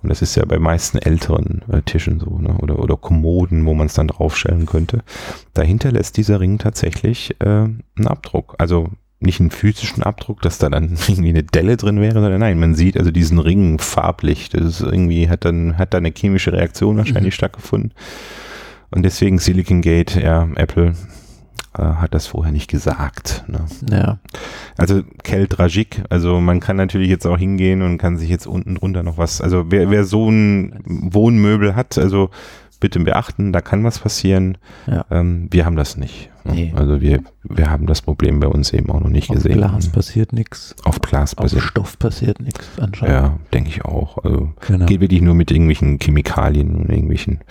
[0.03, 2.55] und das ist ja bei meisten älteren äh, Tischen so, ne?
[2.59, 5.03] oder, oder Kommoden, wo man es dann draufstellen könnte.
[5.53, 8.55] Dahinter lässt dieser Ring tatsächlich äh, einen Abdruck.
[8.57, 8.89] Also
[9.19, 12.75] nicht einen physischen Abdruck, dass da dann irgendwie eine Delle drin wäre, sondern nein, man
[12.75, 14.49] sieht also diesen Ring farblich.
[14.49, 17.93] Das ist irgendwie, hat dann, hat da eine chemische Reaktion wahrscheinlich stattgefunden.
[18.89, 20.93] Und deswegen Silicon Gate, ja, Apple
[21.77, 23.43] äh, hat das vorher nicht gesagt.
[23.47, 23.65] Ne?
[23.91, 24.19] Ja.
[24.77, 28.75] Also Kel Dragik, also man kann natürlich jetzt auch hingehen und kann sich jetzt unten
[28.75, 32.29] drunter noch was, also wer, wer so ein Wohnmöbel hat, also
[32.79, 34.57] bitte beachten, da kann was passieren.
[34.87, 35.05] Ja.
[35.11, 36.29] Ähm, wir haben das nicht.
[36.43, 36.53] ne?
[36.53, 36.73] Nee.
[36.75, 39.57] Also wir, wir haben das Problem bei uns eben auch noch nicht Auf gesehen.
[39.57, 40.75] Glas passiert nichts.
[40.83, 41.63] Auf Glas Auf passiert.
[41.63, 43.15] Stoff passiert nichts anscheinend.
[43.15, 44.23] Ja, denke ich auch.
[44.23, 44.85] Also genau.
[44.85, 47.41] geht wirklich nur mit irgendwelchen Chemikalien und irgendwelchen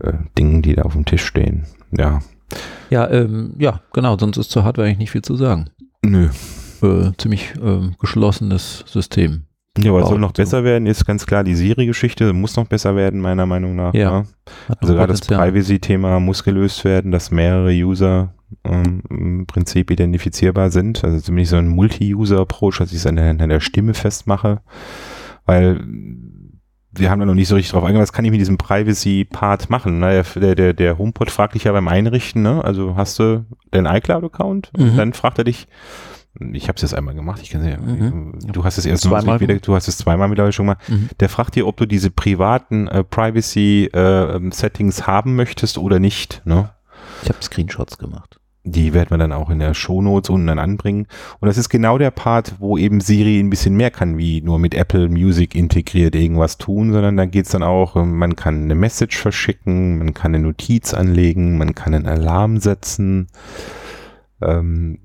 [0.00, 1.64] äh, Dingen, die da auf dem Tisch stehen.
[1.96, 2.20] Ja.
[2.90, 5.70] Ja, ähm, ja, genau, sonst ist zur Hardware eigentlich nicht viel zu sagen.
[6.02, 6.28] Nö.
[6.82, 9.44] Äh, ziemlich ähm, geschlossenes System.
[9.82, 10.42] Ja, aber es soll noch so.
[10.42, 11.44] besser werden, ist ganz klar.
[11.44, 13.94] Die Siri-Geschichte muss noch besser werden, meiner Meinung nach.
[13.94, 14.20] Ja.
[14.20, 14.26] ne?
[14.80, 15.20] Also gerade das.
[15.22, 21.04] Privacy-Thema muss gelöst werden, dass mehrere User ähm, im Prinzip identifizierbar sind.
[21.04, 24.60] Also zumindest so ein Multi-User-Approach, dass ich es an der, an der Stimme festmache.
[25.46, 25.80] Weil
[26.92, 29.70] wir haben da noch nicht so richtig drauf eingegangen, was kann ich mit diesem Privacy-Part
[29.70, 30.00] machen?
[30.00, 30.24] Ne?
[30.34, 32.64] Der, der, der HomePod fragt dich ja beim Einrichten, ne?
[32.64, 34.72] also hast du den iCloud-Account?
[34.76, 34.96] Und Mhm.
[34.96, 35.68] Dann fragt er dich,
[36.52, 38.38] ich habe es jetzt einmal gemacht, ich kann ja, Mhm.
[38.52, 41.08] du hast es erst Zweimal wieder, du hast es zweimal mittlerweile schon mal, Mhm.
[41.18, 46.42] der fragt dir, ob du diese privaten äh, Privacy-Settings haben möchtest oder nicht.
[46.44, 46.70] Ne?
[47.22, 48.36] Ich habe Screenshots gemacht.
[48.62, 51.06] Die werden wir dann auch in der Shownotes unten dann anbringen.
[51.40, 54.58] Und das ist genau der Part, wo eben Siri ein bisschen mehr kann, wie nur
[54.58, 58.74] mit Apple Music integriert irgendwas tun, sondern da geht's dann auch, ähm, man kann eine
[58.74, 63.28] Message verschicken, man kann eine Notiz anlegen, man kann einen Alarm setzen.
[64.42, 64.98] Ähm,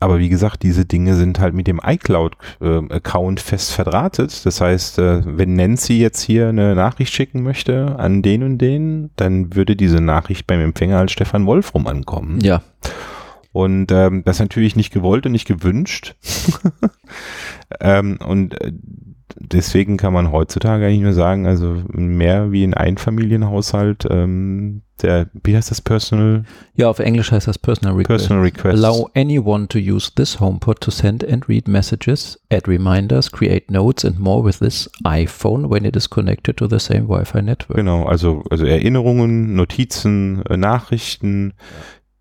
[0.00, 4.46] aber wie gesagt, diese Dinge sind halt mit dem iCloud-Account fest verdrahtet.
[4.46, 9.10] Das heißt, äh, wenn Nancy jetzt hier eine Nachricht schicken möchte an den und den,
[9.16, 12.40] dann würde diese Nachricht beim Empfänger als Stefan Wolfrum ankommen.
[12.40, 12.62] Ja,
[13.52, 16.14] Und ähm, das ist natürlich nicht gewollt und nicht gewünscht.
[17.80, 18.72] ähm, und äh,
[19.36, 25.56] deswegen kann man heutzutage eigentlich nur sagen, also mehr wie ein Einfamilienhaushalt, ähm, der, wie
[25.56, 28.26] heißt das, Personal, ja, auf Englisch heißt das Personal Request.
[28.26, 28.84] Personal Request.
[28.84, 34.04] Allow anyone to use this HomePod to send and read messages, add reminders, create notes
[34.04, 37.76] and more with this iPhone when it is connected to the same Wi-Fi network.
[37.76, 41.54] Genau, also, also Erinnerungen, Notizen, äh, Nachrichten,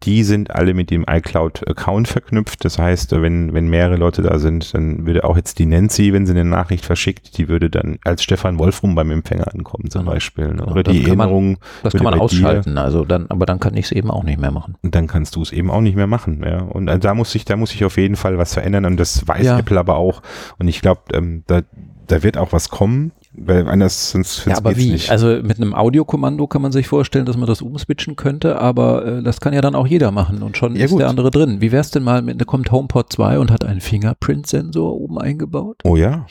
[0.03, 2.63] die sind alle mit dem iCloud-Account verknüpft.
[2.63, 6.25] Das heißt, wenn, wenn mehrere Leute da sind, dann würde auch jetzt die Nancy, wenn
[6.25, 10.11] sie eine Nachricht verschickt, die würde dann als Stefan Wolfrum beim Empfänger ankommen zum Genau.
[10.11, 10.47] Beispiel.
[10.49, 10.53] Ne?
[10.57, 13.25] Genau, Oder das die kann man- Erinnerung, Das kann man bei dir- ausschalten, also dann,
[13.29, 14.75] aber dann kann ich es eben auch nicht mehr machen.
[14.83, 16.43] und dann kannst du es eben auch nicht mehr machen.
[16.45, 16.61] Ja?
[16.61, 19.27] Und äh, da muss ich, da muss ich auf jeden Fall was verändern und das
[19.27, 19.57] weiß Ja.
[19.59, 20.21] Apple aber auch.
[20.59, 21.61] Und ich glaube, ähm, da,
[22.07, 24.91] da wird auch was kommen, weil anders sonst, Ja, aber wie?
[24.91, 25.11] nicht.
[25.11, 29.23] Also mit einem Audiokommando kann man sich vorstellen, dass man das umswitchen könnte, aber äh,
[29.23, 31.01] das kann ja dann auch jeder machen und schon Ja, ist gut.
[31.01, 31.61] der andere drin.
[31.61, 35.77] Wie wär's denn mal mit, da kommt HomePod 2 und hat einen Fingerprint-Sensor oben eingebaut?
[35.83, 36.25] oh ja.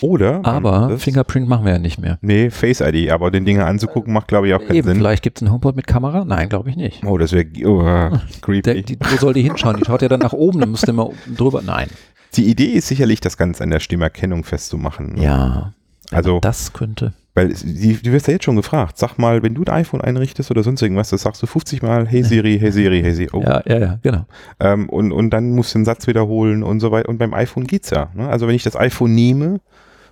[0.00, 0.40] Oder?
[0.44, 2.18] Aber Fingerprint machen wir ja nicht mehr.
[2.22, 4.96] Nee, Face ID, aber den Dinger anzugucken macht, glaube ich, auch keinen Eben, Sinn.
[4.96, 6.24] vielleicht gibt es einen HomePod mit Kamera?
[6.24, 7.04] Nein, glaube ich nicht.
[7.06, 8.82] Oh, das wäre oh, Der, creepy.
[8.82, 9.76] die, wo soll die hinschauen?
[9.76, 11.62] Die schaut ja dann nach oben, dann müsste man drüber.
[11.64, 11.86] Nein.
[12.34, 15.14] Die Idee ist sicherlich, das Ganze an der Stimmerkennung festzumachen.
[15.14, 15.22] ne?
[15.22, 15.72] Ja.
[16.12, 17.12] Also- das könnte.
[17.34, 18.98] Weil es- die, du wirst ja jetzt schon gefragt.
[18.98, 22.06] Sag mal, wenn du ein iPhone einrichtest oder sonst irgendwas, das sagst du 50 Mal,
[22.06, 23.30] hey Siri, hey Siri, hey Siri.
[23.32, 23.40] Oh.
[23.42, 24.26] Ja, ja, ja, genau.
[24.60, 27.08] Ähm, und, und dann musst du den Satz wiederholen und so weiter.
[27.08, 28.10] Und beim iPhone geht's ja.
[28.14, 28.28] Ne?
[28.28, 29.60] Also wenn ich das iPhone nehme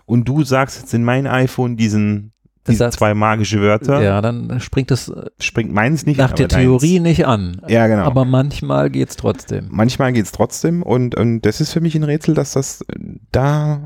[0.07, 2.33] und du sagst jetzt in mein iPhone diesen,
[2.67, 6.37] diese Satz- zwei magische Wörter, Ja, dann springt das äh, springt meins nicht nach an,
[6.37, 6.63] der aber deins.
[6.65, 7.61] Theorie nicht an.
[7.69, 8.05] Ja, genau.
[8.05, 9.67] Aber manchmal geht's trotzdem.
[9.71, 12.83] Manchmal geht's trotzdem und, und das ist für mich ein Rätsel, dass das
[13.31, 13.83] da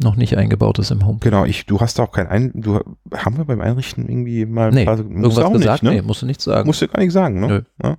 [0.00, 1.22] Noch nicht eingebaut ist im HomePod.
[1.22, 2.78] Genau, ich, du hast auch kein Ein, du
[3.12, 5.82] haben wir beim Einrichten irgendwie mal Nee, musst irgendwas du auch gesagt?
[5.82, 6.00] nicht, ne?
[6.00, 6.68] Nee, musst du nichts sagen.
[6.68, 7.66] Musst du gar nicht sagen, ne?
[7.82, 7.96] Ja.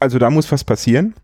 [0.00, 1.14] Also da muss was passieren.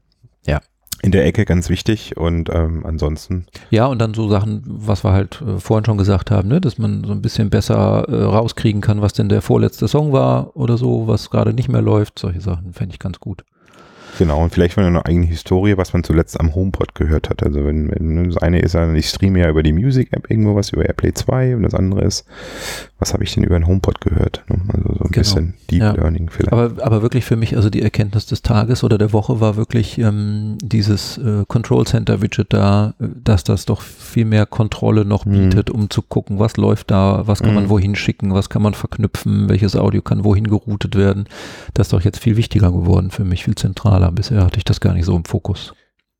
[0.47, 0.61] Ja.
[1.03, 3.47] In der Ecke ganz wichtig und ähm, ansonsten.
[3.71, 6.79] Ja, und dann so Sachen, was wir halt äh, vorhin schon gesagt haben, ne, dass
[6.79, 10.79] man so ein bisschen besser äh, rauskriegen kann, was denn der vorletzte Song war oder
[10.79, 12.19] so, was gerade nicht mehr läuft.
[12.19, 13.45] Solche Sachen fände ich ganz gut.
[14.19, 17.43] Genau, und vielleicht von einer eigenen Historie, was man zuletzt am HomePod gehört hat.
[17.43, 20.71] Also wenn, wenn das eine ist, ja, ich streame ja über die Music-App irgendwo was,
[20.71, 22.25] über AirPlay 2 und das andere ist,
[22.99, 24.43] was habe ich denn über den HomePod gehört?
[24.49, 24.57] ne?
[24.69, 25.11] Also so ein Genau.
[25.12, 25.93] bisschen Deep Ja.
[25.93, 26.53] Learning vielleicht.
[26.53, 29.99] Aber, aber wirklich für mich, also die Erkenntnis des Tages oder der Woche war wirklich
[29.99, 35.27] ähm, dieses äh, Control Center Widget da, äh, dass das doch viel mehr Kontrolle noch
[35.27, 35.33] Mhm.
[35.51, 37.69] bietet, um zu gucken, was läuft da, was kann man Mhm.
[37.71, 41.27] wohin schicken, was kann man verknüpfen, welches Audio kann wohin geroutet werden.
[41.75, 44.06] Das ist doch jetzt viel wichtiger geworden für mich, viel zentraler.
[44.11, 45.75] Bisher hatte ich das gar nicht so im Fokus.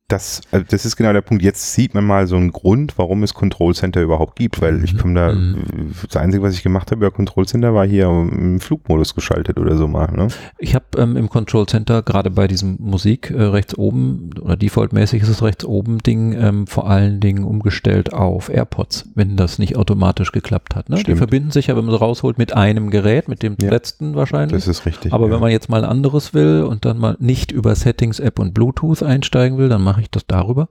[0.09, 1.43] Das, also das ist genau der Punkt.
[1.43, 4.97] Jetzt sieht man mal so einen Grund, warum es Control Center überhaupt gibt, weil ich
[4.97, 5.91] komme da, Mhm.
[6.07, 9.75] das Einzige, was ich gemacht habe über Control Center, war hier im Flugmodus geschaltet oder
[9.75, 10.09] so mal.
[10.15, 10.29] Ne?
[10.59, 15.23] Ich habe ähm, im Control Center gerade bei diesem Musik äh, rechts oben oder defaultmäßig
[15.23, 19.75] ist es rechts oben Ding ähm, vor allen Dingen umgestellt auf AirPods, wenn das nicht
[19.75, 20.89] automatisch geklappt hat.
[20.89, 21.03] Ne?
[21.03, 23.69] Die verbinden sich ja, wenn man sie rausholt, mit einem Gerät, mit dem Ja.
[23.71, 24.53] letzten wahrscheinlich.
[24.53, 25.11] Das ist richtig.
[25.11, 25.33] Aber ja.
[25.33, 28.53] wenn man jetzt mal ein anderes will und dann mal nicht über Settings, App und
[28.53, 30.69] Bluetooth einsteigen will, dann mache ich das darüber.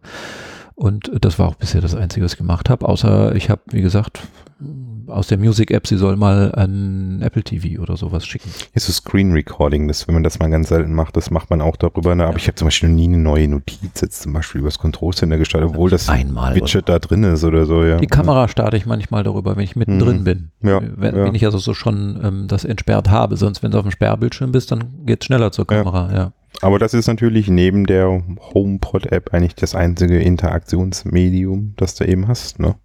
[0.77, 3.81] Und das war auch bisher das Einzige, was ich gemacht habe, außer ich habe, wie
[3.81, 4.20] gesagt,
[5.07, 8.51] aus der Music App, sie soll mal ein Apple TV oder sowas schicken.
[8.74, 11.61] ist so Screen Recording, das, wenn man das mal ganz selten macht, das macht man
[11.62, 12.14] auch darüber.
[12.14, 12.24] Ne?
[12.24, 12.39] Aber Ja.
[12.39, 15.14] ich habe zum Beispiel noch nie eine neue Notiz jetzt zum Beispiel über das Control
[15.14, 16.55] Center gestartet, obwohl das Einmal.
[16.55, 17.83] Widget da drin ist oder so.
[17.83, 17.97] Ja.
[17.99, 20.24] Die Kamera starte ich manchmal darüber, wenn ich mittendrin Mhm.
[20.24, 20.51] bin.
[20.62, 23.37] Ja, wenn, wenn ich also so schon ähm, das entsperrt habe.
[23.37, 25.66] Sonst, wenn du auf dem Sperrbildschirm bist, dann geht es schneller zur.
[25.66, 26.12] Kamera.
[26.14, 26.33] Ja.
[26.63, 28.23] Aber das ist natürlich neben der
[28.55, 32.59] HomePod-App eigentlich das einzige Interaktionsmedium, das du eben hast.
[32.59, 32.77] Ne?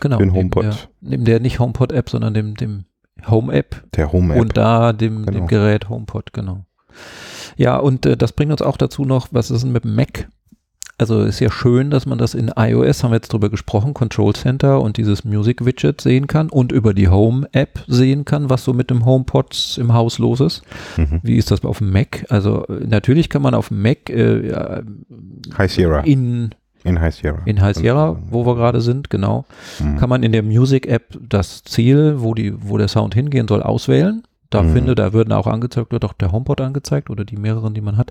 [0.00, 0.16] Genau.
[0.18, 0.64] Den neben HomePod.
[0.64, 2.84] Der, neben der nicht HomePod-App, sondern dem, dem
[3.26, 4.40] Home-App Der Home-App.
[4.40, 5.38] und da dem, Genau.
[5.38, 6.64] dem Gerät HomePod, genau.
[7.56, 10.28] Ja, und äh, das bringt uns auch dazu noch, was ist denn mit dem Mac?
[11.00, 14.34] Also ist ja schön, dass man das in iOS, haben wir jetzt drüber gesprochen, Control
[14.34, 18.64] Center und dieses Music Widget sehen kann und über die Home App sehen kann, was
[18.64, 20.62] so mit dem HomePod im Haus los ist.
[20.98, 21.20] Mhm.
[21.22, 22.26] Wie ist das auf dem Mac?
[22.28, 24.82] Also äh, natürlich kann man auf dem Mac äh, ja,
[25.56, 26.00] High Sierra.
[26.00, 26.50] in,
[26.84, 27.38] In High Sierra.
[27.46, 29.46] in High Sierra, wo wir gerade sind, genau,
[29.82, 29.96] Mhm.
[29.96, 33.62] kann man in der Music App das Ziel, wo die, wo der Sound hingehen soll,
[33.62, 34.22] auswählen.
[34.50, 34.72] Da Mhm.
[34.72, 37.96] finde, da würden auch angezeigt, wird auch der HomePod angezeigt oder die mehreren, die man
[37.96, 38.10] hat.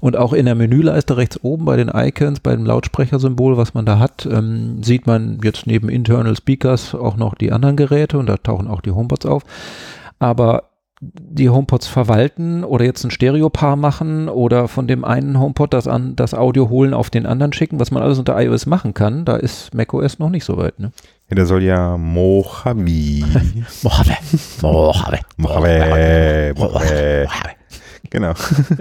[0.00, 3.86] Und auch in der Menüleiste rechts oben bei den Icons, bei dem Lautsprechersymbol, was man
[3.86, 8.26] da hat, ähm, sieht man jetzt neben Internal Speakers auch noch die anderen Geräte und
[8.26, 9.42] da tauchen auch die HomePods auf.
[10.20, 10.64] Aber
[11.02, 16.14] die HomePods verwalten oder jetzt ein Stereopaar machen oder von dem einen HomePod das, an,
[16.14, 19.36] das Audio holen auf den anderen schicken, was man alles unter iOS machen kann, da
[19.36, 20.78] ist macOS noch nicht so weit.
[20.78, 20.92] Ne?
[21.30, 23.24] Ja, der soll ja Mojave.
[23.82, 24.16] Mojave,
[24.62, 26.54] Mojave, Mojave.
[26.56, 27.28] Mojave.
[28.10, 28.32] Genau.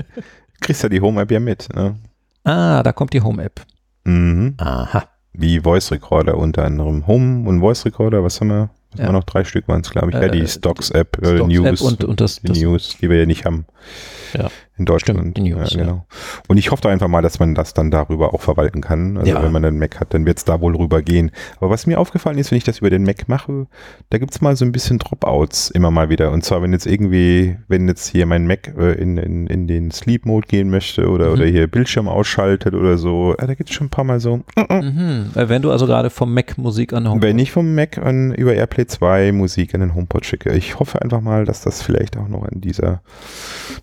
[0.61, 1.69] Kriegst ja die Home-App ja mit.
[1.75, 1.95] Ne?
[2.43, 3.61] Ah, da kommt die Home-App.
[4.03, 4.55] Mhm.
[4.57, 5.03] Aha.
[5.33, 7.05] Wie Voice Recorder unter anderem.
[7.07, 8.69] Home und Voice Recorder, was haben wir?
[8.91, 9.05] Was Ja.
[9.05, 9.23] haben wir noch?
[9.25, 10.15] Drei Stück waren es, glaube ich.
[10.15, 11.65] ja, Äh, die Stocks-App, äh, Stocks News.
[11.67, 13.65] App und, und das, die das News, die wir ja nicht haben.
[14.33, 14.49] Ja.
[14.79, 15.19] In Deutschland.
[15.19, 16.05] Stimmt, News, ja, genau.
[16.47, 19.17] Und ich hoffe einfach mal, dass man das dann darüber auch verwalten kann.
[19.17, 19.43] Also Ja.
[19.43, 21.31] wenn man einen Mac hat, dann wird es da wohl rüber gehen.
[21.59, 23.67] Aber was mir aufgefallen ist, wenn ich das über den Mac mache,
[24.09, 26.31] da gibt es mal so ein bisschen Dropouts immer mal wieder.
[26.31, 29.91] Und zwar, wenn jetzt irgendwie, wenn jetzt hier mein Mac äh, in, in, in den
[29.91, 31.33] Sleep Mode gehen möchte oder, Mhm.
[31.33, 34.41] oder hier Bildschirm ausschaltet oder so, ja, da gibt es schon ein paar Mal so,
[34.69, 35.31] Mhm.
[35.35, 38.33] Äh, Wenn du also gerade vom Mac Musik an HomePod wenn ich vom Mac an
[38.33, 40.53] über AirPlay 2 Musik an den HomePod schicke.
[40.53, 43.01] Ich hoffe einfach mal, dass das vielleicht auch noch an dieser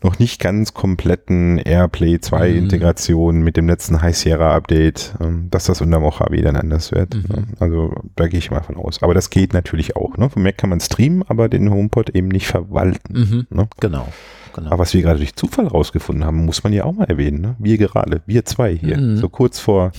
[0.02, 2.56] noch nicht ganz kompletten AirPlay 2 Mhm.
[2.58, 7.14] Integration mit dem letzten High Sierra Update, ähm, dass das unter Mojave dann anders wird.
[7.16, 7.54] Mhm.
[7.58, 9.02] Also da gehe ich mal von aus.
[9.02, 10.16] Aber das geht natürlich auch.
[10.16, 10.30] Ne?
[10.30, 13.12] Vom Mac kann man streamen, aber den HomePod eben nicht verwalten.
[13.18, 13.46] Mhm.
[13.50, 13.68] Ne?
[13.80, 14.06] Genau.
[14.54, 14.68] genau.
[14.70, 17.40] Aber was wir gerade durch Zufall rausgefunden haben, muss man ja auch mal erwähnen.
[17.40, 17.56] Ne?
[17.58, 19.16] Wir gerade, wir zwei hier, Mhm.
[19.16, 19.90] so kurz vor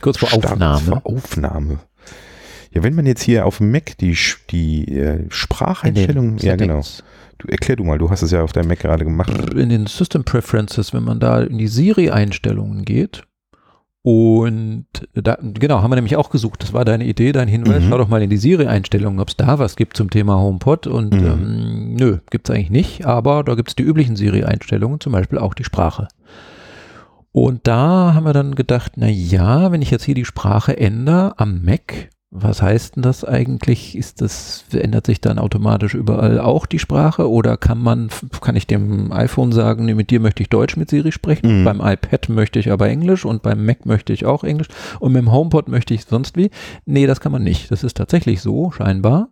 [0.00, 0.80] Kurz vor Start, Aufnahme.
[0.86, 1.78] Vor Aufnahme.
[2.72, 4.16] Ja, wenn man jetzt hier auf dem Mac die,
[4.50, 7.04] die äh, Spracheinstellungen, ja genau, Settings.
[7.40, 9.30] Du erklär du mal, du hast es ja auf deinem Mac gerade gemacht.
[9.54, 13.24] In den System Preferences, wenn man da in die Siri-Einstellungen geht
[14.02, 17.88] und da, genau, haben wir nämlich auch gesucht, das war deine Idee, dein Hinweis, Mhm.
[17.90, 21.12] schau doch mal in die Siri-Einstellungen, ob es da was gibt zum Thema HomePod und
[21.20, 21.26] Mhm.
[21.26, 25.38] ähm, nö, gibt es eigentlich nicht, aber da gibt es die üblichen Siri-Einstellungen, zum Beispiel
[25.38, 26.08] auch die Sprache.
[27.32, 31.34] Und da haben wir dann gedacht, na ja, wenn ich jetzt hier die Sprache ändere
[31.38, 33.96] am Mac, was heißt denn das eigentlich?
[33.98, 38.08] Ist das, ändert sich dann automatisch überall auch die Sprache oder kann man,
[38.40, 41.64] kann ich dem iPhone sagen, nee, mit dir möchte ich Deutsch mit Siri sprechen, Mhm.
[41.64, 44.68] beim iPad möchte ich aber Englisch und beim Mac möchte ich auch Englisch
[45.00, 46.50] und mit dem HomePod möchte ich sonst wie?
[46.86, 47.70] Nee, das kann man nicht.
[47.72, 49.30] Das ist tatsächlich so, scheinbar.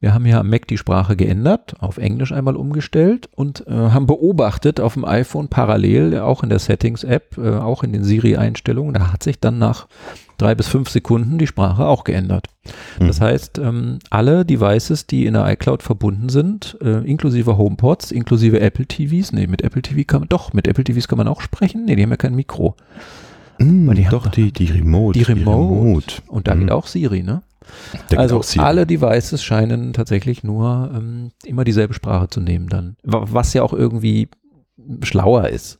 [0.00, 4.06] Wir haben ja am Mac die Sprache geändert, auf Englisch einmal umgestellt und äh, haben
[4.06, 8.94] beobachtet auf dem iPhone parallel, äh, auch in der Settings-App, äh, auch in den Siri-Einstellungen,
[8.94, 9.88] da hat sich dann nach
[10.36, 12.46] drei bis fünf Sekunden die Sprache auch geändert.
[13.00, 13.24] Das Mhm.
[13.24, 18.86] heißt, ähm, alle Devices, die in der iCloud verbunden sind, äh, inklusive HomePods, inklusive Apple
[18.86, 21.86] TVs, nee, mit Apple TV kann man, doch, mit Apple TVs kann man auch sprechen,
[21.86, 22.76] nee, die haben ja kein Mikro.
[23.58, 25.18] Mm, die haben doch, doch- die, die Remote.
[25.18, 26.22] Die Remote.
[26.28, 26.60] Und da Mhm.
[26.60, 27.42] geht auch Siri, ne?
[28.08, 32.96] Geht also alle Devices scheinen tatsächlich nur ähm, immer dieselbe Sprache zu nehmen dann.
[33.02, 34.28] Wa- Was ja auch irgendwie
[35.02, 35.78] schlauer ist.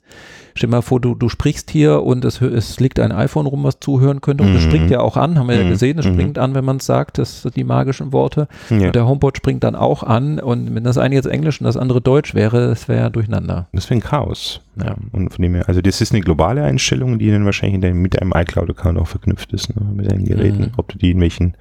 [0.59, 3.63] Stell dir mal vor, du, du sprichst hier und es, es liegt ein iPhone rum,
[3.63, 4.71] was zuhören könnte und es Mhm.
[4.71, 5.69] springt ja auch an, haben wir ja Mhm.
[5.69, 6.15] gesehen, es Mhm.
[6.15, 8.49] springt an, wenn man es sagt, das sind die magischen Worte.
[8.69, 8.87] Ja.
[8.89, 11.77] Und der HomePod springt dann auch an und wenn das eine jetzt Englisch und das
[11.77, 13.69] andere Deutsch wäre, es wäre durcheinander.
[13.73, 14.61] Das wäre ein Chaos.
[14.75, 14.97] Ja.
[15.13, 18.21] Und von dem her, also das ist eine globale Einstellung, die dann wahrscheinlich deinem, mit
[18.21, 20.63] deinem iCloud-Account auch verknüpft ist, ne, mit deinen Geräten.
[20.63, 20.71] Mhm.
[20.77, 21.57] Ob du die in welchen,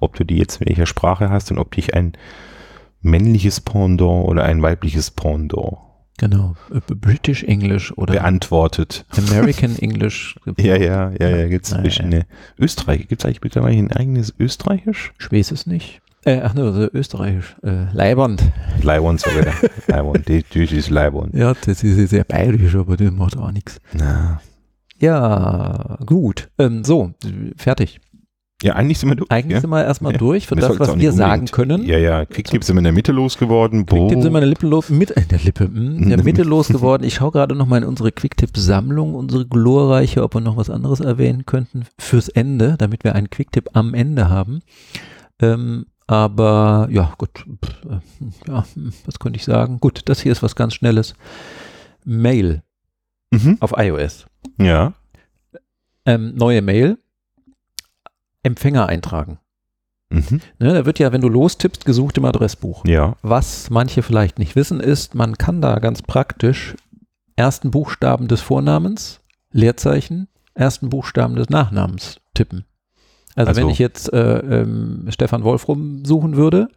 [0.00, 2.14] ob du die jetzt in welcher Sprache hast und ob dich ein
[3.00, 5.76] männliches Pendant oder ein weibliches Pendant
[6.20, 6.54] Genau.
[6.70, 9.06] Äh, British English oder beantwortet.
[9.16, 10.36] American English.
[10.58, 11.82] Ja, ja, ja, ja, gibt's Naja.
[11.82, 12.26] verschiedene.
[12.58, 15.12] Österreich, gibt's eigentlich mittlerweile ein eigenes Österreichisch?
[15.18, 16.02] Ich weiß es nicht.
[16.26, 17.56] Äh, ach ne, also Österreichisch.
[17.62, 18.42] Äh, Leiband.
[18.82, 19.54] Leibon sogar.
[19.86, 21.30] Leibon, die, die ist Leibon.
[21.32, 23.80] Ja, das ist sehr bayerisch, aber das macht auch nichts.
[23.94, 24.42] Na.
[24.98, 26.50] Ja, gut.
[26.58, 27.14] Ähm, so,
[27.56, 27.98] fertig.
[28.62, 29.30] Ja, eigentlich sind wir durch.
[29.30, 29.60] Eigentlich ja?
[29.62, 30.18] sind wir erstmal Ja.
[30.18, 31.84] durch für Wir das, was wir sagen können.
[31.86, 33.86] Ja, ja, Quicktip sind wir in der Mitte losgeworden.
[33.86, 34.32] Quicktip sind Boom.
[34.34, 37.06] meine Lippe los, mit, äh, der Lippe, mh, der Mitte losgeworden.
[37.06, 41.00] Ich schaue gerade noch mal in unsere Quicktip-Sammlung, unsere glorreiche, ob wir noch was anderes
[41.00, 44.60] erwähnen könnten fürs Ende, damit wir einen Quicktip am Ende haben.
[45.40, 47.30] Ähm, aber ja, gut,
[47.88, 48.00] äh,
[48.50, 49.80] ja, hm, was könnte ich sagen?
[49.80, 51.14] Gut, das hier ist was ganz Schnelles.
[52.04, 52.62] Mail
[53.32, 53.56] Mhm.
[53.60, 54.26] auf iOS.
[54.58, 54.92] Ja.
[56.04, 56.98] Ähm, neue Mail.
[58.42, 59.38] Empfänger eintragen.
[60.10, 60.40] Mhm.
[60.58, 62.84] Ne, da wird ja, wenn du lostippst, gesucht im Adressbuch.
[62.84, 63.14] Ja.
[63.22, 66.74] Was manche vielleicht nicht wissen, ist, man kann da ganz praktisch
[67.36, 69.20] ersten Buchstaben des Vornamens,
[69.52, 72.64] Leerzeichen, ersten Buchstaben des Nachnamens tippen.
[73.36, 76.68] Also, Also- wenn ich jetzt äh, ähm, Stefan Wolfrum suchen würde,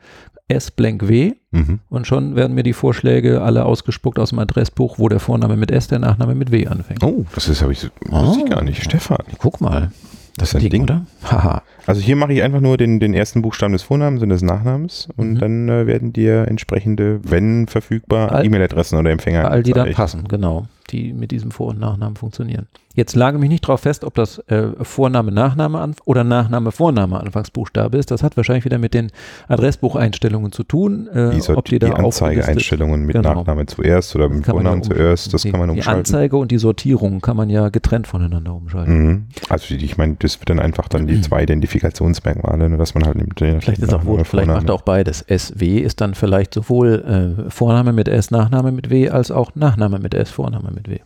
[0.48, 1.80] S blank W Mhm.
[1.90, 5.72] und schon werden mir die Vorschläge alle ausgespuckt aus dem Adressbuch, wo der Vorname mit
[5.72, 7.04] S, der Nachname mit W anfängt.
[7.04, 8.84] Oh, das ist, habe ich, wusste ich gar nicht.
[8.84, 9.24] Stefan.
[9.40, 9.92] Guck mal.
[10.38, 10.84] Das ist ein Ding.
[10.84, 11.06] oder?
[11.24, 11.62] Haha.
[11.86, 15.08] Also hier mache ich einfach nur den, den ersten Buchstaben des Vornamens und des Nachnamens
[15.16, 15.40] und Mhm.
[15.40, 20.66] dann äh, werden dir entsprechende, wenn verfügbar, E-Mail-Adressen oder Empfänger All die dann passen, genau.
[20.90, 22.68] Die mit diesem Vor- und Nachnamen funktionieren.
[22.96, 27.20] Jetzt lage mich nicht darauf fest, ob das äh, Vorname, Nachname anf- oder Nachname, Vorname
[27.20, 28.12] Anfangsbuchstabe ist.
[28.12, 29.10] Das hat wahrscheinlich wieder mit den
[29.48, 31.08] Adressbucheinstellungen zu tun.
[31.08, 33.34] Äh, Die, Sort- ob die die da Anzeigeeinstellungen mit Genau.
[33.36, 36.00] Nachname zuerst oder mit Vornamen zuerst, das die, kann man Die umschalten.
[36.00, 39.04] Anzeige und die Sortierung kann man ja getrennt voneinander umschalten.
[39.08, 39.26] Mhm.
[39.50, 43.06] Also die, ich meine, das wird dann einfach dann die zwei Identifikationsmerkmale, ne, dass man
[43.06, 43.40] halt nimmt.
[43.40, 45.26] Vielleicht ist auch wohl, vielleicht macht er auch beides.
[45.28, 50.00] SW ist dann vielleicht sowohl äh, Vorname mit S, Nachname mit W, als auch Nachname
[50.00, 51.00] mit S, Vorname mit W.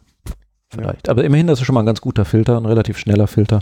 [0.69, 1.07] Vielleicht.
[1.09, 3.61] Aber immerhin, das ist schon mal ein ganz guter Filter, ein relativ schneller Filter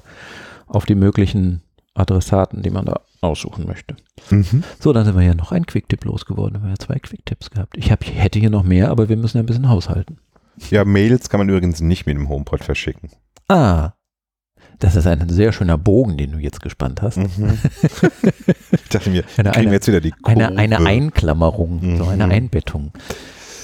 [0.68, 1.62] auf die möglichen
[1.94, 3.96] Adressaten, die man da aussuchen möchte.
[4.32, 4.64] Mhm.
[4.80, 6.58] So, dann sind wir ja noch ein Quicktip losgeworden.
[6.58, 7.78] Haben wir ja zwei Quicktipps gehabt.
[7.78, 10.18] Ich hab, hätte hier noch mehr, aber wir müssen ja ein bisschen haushalten.
[10.72, 13.10] Ja, Mails kann man übrigens nicht mit dem HomePod verschicken.
[13.48, 13.92] Ah,
[14.80, 17.18] das ist ein sehr schöner Bogen, den du jetzt gespannt hast.
[17.18, 17.58] Mhm.
[18.72, 20.60] ich dachte mir, Eine, kriegen wir eine, jetzt wieder die eine, Kurve.
[20.60, 22.32] eine Einklammerung, so eine Mhm.
[22.32, 22.92] Einbettung.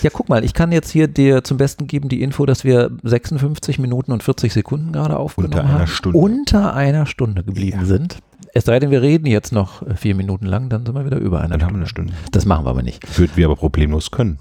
[0.01, 2.91] Ja, guck mal, ich kann jetzt hier dir zum Besten geben die Info, dass wir
[3.03, 5.87] 56 Minuten und 40 Sekunden gerade aufgenommen Unter einer haben.
[5.87, 6.17] Stunde.
[6.17, 7.85] Unter einer Stunde geblieben Ja.
[7.85, 8.17] sind.
[8.53, 11.39] Es sei denn, wir reden jetzt noch vier Minuten lang, dann sind wir wieder über
[11.39, 12.11] einer Dann haben wir Stunde.
[12.11, 12.31] eine Stunde.
[12.31, 13.17] Das machen wir aber nicht.
[13.17, 14.39] Würden wir aber problemlos können.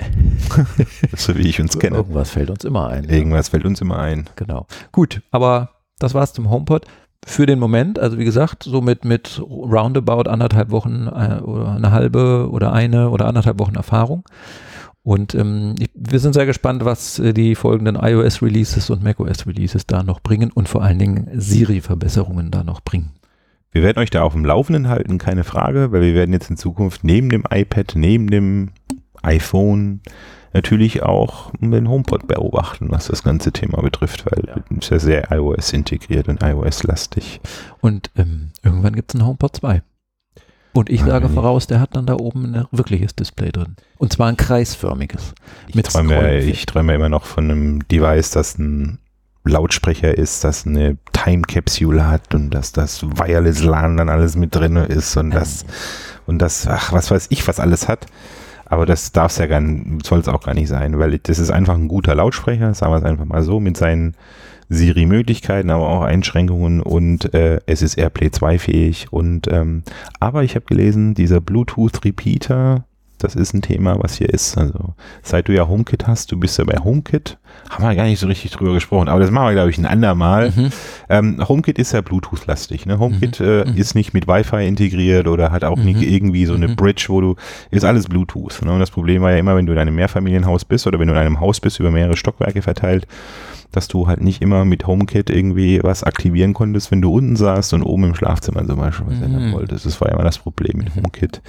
[1.16, 1.96] so wie ich uns kenne.
[1.96, 3.04] Irgendwas fällt uns immer ein.
[3.04, 3.10] ja.
[3.10, 4.28] Irgendwas fällt uns immer ein.
[4.36, 4.66] Genau.
[4.90, 6.86] Gut, aber das war's zum HomePod.
[7.24, 11.92] Für den Moment, also wie gesagt, so mit, mit roundabout anderthalb Wochen äh, oder eine
[11.92, 14.24] halbe oder eine oder anderthalb Wochen Erfahrung.
[15.04, 20.02] Und ähm, ich, wir sind sehr gespannt, was äh, die folgenden iOS-Releases und macOS-Releases da
[20.02, 23.10] noch bringen und vor allen Dingen Siri-Verbesserungen da noch bringen.
[23.72, 26.56] Wir werden euch da auf dem Laufenden halten, keine Frage, weil wir werden jetzt in
[26.56, 28.70] Zukunft neben dem iPad, neben dem
[29.22, 30.00] iPhone
[30.52, 34.62] natürlich auch den HomePod beobachten, was das ganze Thema betrifft, weil Ja.
[34.70, 37.40] es ist ja sehr iOS integriert und iOS-lastig.
[37.80, 39.82] Und ähm, irgendwann gibt es einen HomePod 2.
[40.74, 43.76] Und ich sage ich- voraus, der hat dann da oben ein wirkliches Display drin.
[43.98, 45.34] Und zwar ein kreisförmiges.
[45.68, 48.98] Ich Mit träume, ich träume immer noch von einem Device, das ein
[49.44, 54.54] Lautsprecher ist, das eine Time Capsule hat und dass das Wireless LAN dann alles mit
[54.54, 55.64] drin ist und das
[56.26, 58.06] und das, ach, was weiß ich, was alles hat.
[58.64, 61.38] Aber das darf es ja gar nicht, soll es auch gar nicht sein, weil das
[61.38, 64.14] ist einfach ein guter Lautsprecher, sagen wir es einfach mal so, mit seinen
[64.72, 69.82] Siri-Möglichkeiten, aber auch Einschränkungen und äh, es ist AirPlay 2 fähig und ähm,
[70.20, 72.84] aber ich habe gelesen, dieser Bluetooth-Repeater,
[73.18, 74.56] das ist ein Thema, was hier ist.
[74.56, 77.38] Also seit du ja HomeKit hast, du bist ja bei HomeKit
[77.70, 79.86] haben wir gar nicht so richtig drüber gesprochen, aber das machen wir, glaube ich, ein
[79.86, 80.50] andermal.
[80.54, 80.68] Mhm.
[81.08, 82.84] Ähm, HomeKit ist ja Bluetooth-lastig.
[82.86, 82.98] Ne?
[82.98, 83.46] HomeKit Mhm.
[83.46, 83.76] äh, Mhm.
[83.76, 85.84] ist nicht mit Wi-Fi integriert oder hat auch Mhm.
[85.84, 86.76] nicht irgendwie so eine Mhm.
[86.76, 87.36] Bridge, wo du,
[87.70, 88.60] ist alles Bluetooth.
[88.62, 88.72] Ne?
[88.72, 91.14] Und das Problem war ja immer, wenn du in einem Mehrfamilienhaus bist oder wenn du
[91.14, 93.06] in einem Haus bist über mehrere Stockwerke verteilt,
[93.70, 97.72] dass du halt nicht immer mit HomeKit irgendwie was aktivieren konntest, wenn du unten saßt
[97.72, 99.22] und oben im Schlafzimmer zum Beispiel was Mhm.
[99.22, 99.86] ändern wolltest.
[99.86, 101.40] Das war ja immer das Problem mit HomeKit.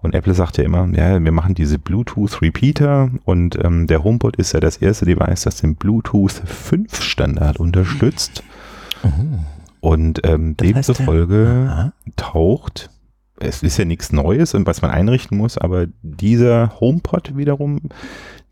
[0.00, 4.36] Und Apple sagt ja immer, ja, wir machen diese Bluetooth Repeater und ähm, der HomePod
[4.36, 8.42] ist ja das erste Device, das den Bluetooth 5 Standard unterstützt.
[9.02, 9.08] Oh.
[9.80, 12.90] Und ähm, Das heißt, demzufolge taucht,
[13.40, 17.80] es ist ja nichts Neues und was man einrichten muss, aber dieser HomePod wiederum,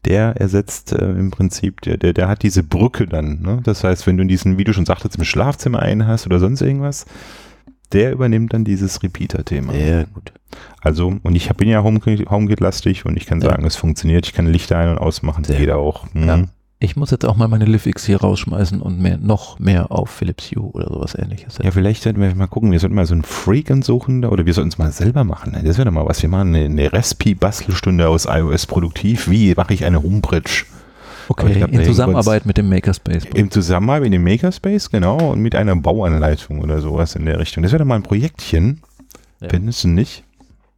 [0.06, 3.42] der ersetzt äh, im Prinzip, der, der, der hat diese Brücke dann.
[3.42, 3.60] Ne?
[3.62, 6.38] Das heißt, wenn du in diesen, wie du schon sagtest, im Schlafzimmer einen hast oder
[6.40, 7.04] sonst irgendwas,
[7.92, 9.72] der übernimmt dann dieses Repeater-Thema.
[9.72, 10.32] Sehr gut.
[10.80, 13.50] Also, und ich bin ja HomeKit- HomeKit-lastig und ich kann Ja.
[13.50, 14.26] sagen, es funktioniert.
[14.26, 15.44] Ich kann Lichter ein- und ausmachen.
[15.44, 16.06] Sehr Jeder auch.
[16.14, 16.26] Mhm.
[16.26, 16.44] Ja.
[16.82, 20.50] Ich muss jetzt auch mal meine LiveX hier rausschmeißen und mehr, noch mehr auf Philips
[20.52, 23.22] Hue oder sowas ähnliches Ja, vielleicht sollten wir mal gucken, wir sollten mal so einen
[23.22, 25.52] Freak suchen oder wir sollten es mal selber machen.
[25.62, 26.22] Das wäre doch mal was.
[26.22, 29.28] Wir machen eine, eine Respi-Bastelstunde aus iOS produktiv.
[29.28, 30.64] Wie mache ich eine Homebridge?
[31.28, 33.26] Okay, glaub, in Zusammenarbeit mit dem Makerspace.
[33.34, 37.62] Im Zusammenhang mit dem Makerspace, genau, und mit einer Bauanleitung oder sowas in der Richtung.
[37.62, 38.80] Das wäre doch mal ein Projektchen.
[39.40, 39.48] Ja.
[39.50, 40.24] Findest du nicht?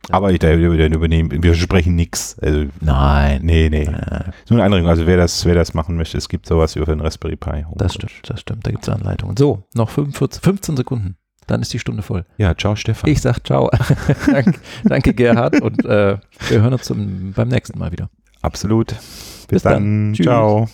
[0.08, 0.14] Ja.
[0.16, 2.36] Aber ich da wir übernehmen, wir sprechen nichts.
[2.40, 3.40] Also, Nein.
[3.44, 3.84] nee, nee.
[3.84, 4.88] Äh, So eine Anregung.
[4.88, 7.50] Also wer das, wer das machen möchte, es gibt sowas über den Raspberry Pi.
[7.50, 7.76] Homebridge.
[7.76, 8.66] Das stimmt, das stimmt.
[8.66, 9.36] Da gibt es Anleitungen.
[9.36, 11.16] So, noch 45, 15 Sekunden.
[11.46, 12.24] Dann ist die Stunde voll.
[12.36, 13.10] Ja, ciao Stefan.
[13.10, 13.70] Ich sag ciao.
[14.26, 15.60] danke, danke, Gerhard.
[15.60, 18.10] Und äh, wir hören uns zum, beim nächsten Mal wieder.
[18.42, 18.88] Absolut.
[18.88, 20.14] Bis, Bis dann.
[20.14, 20.22] dann.
[20.22, 20.68] Ciao.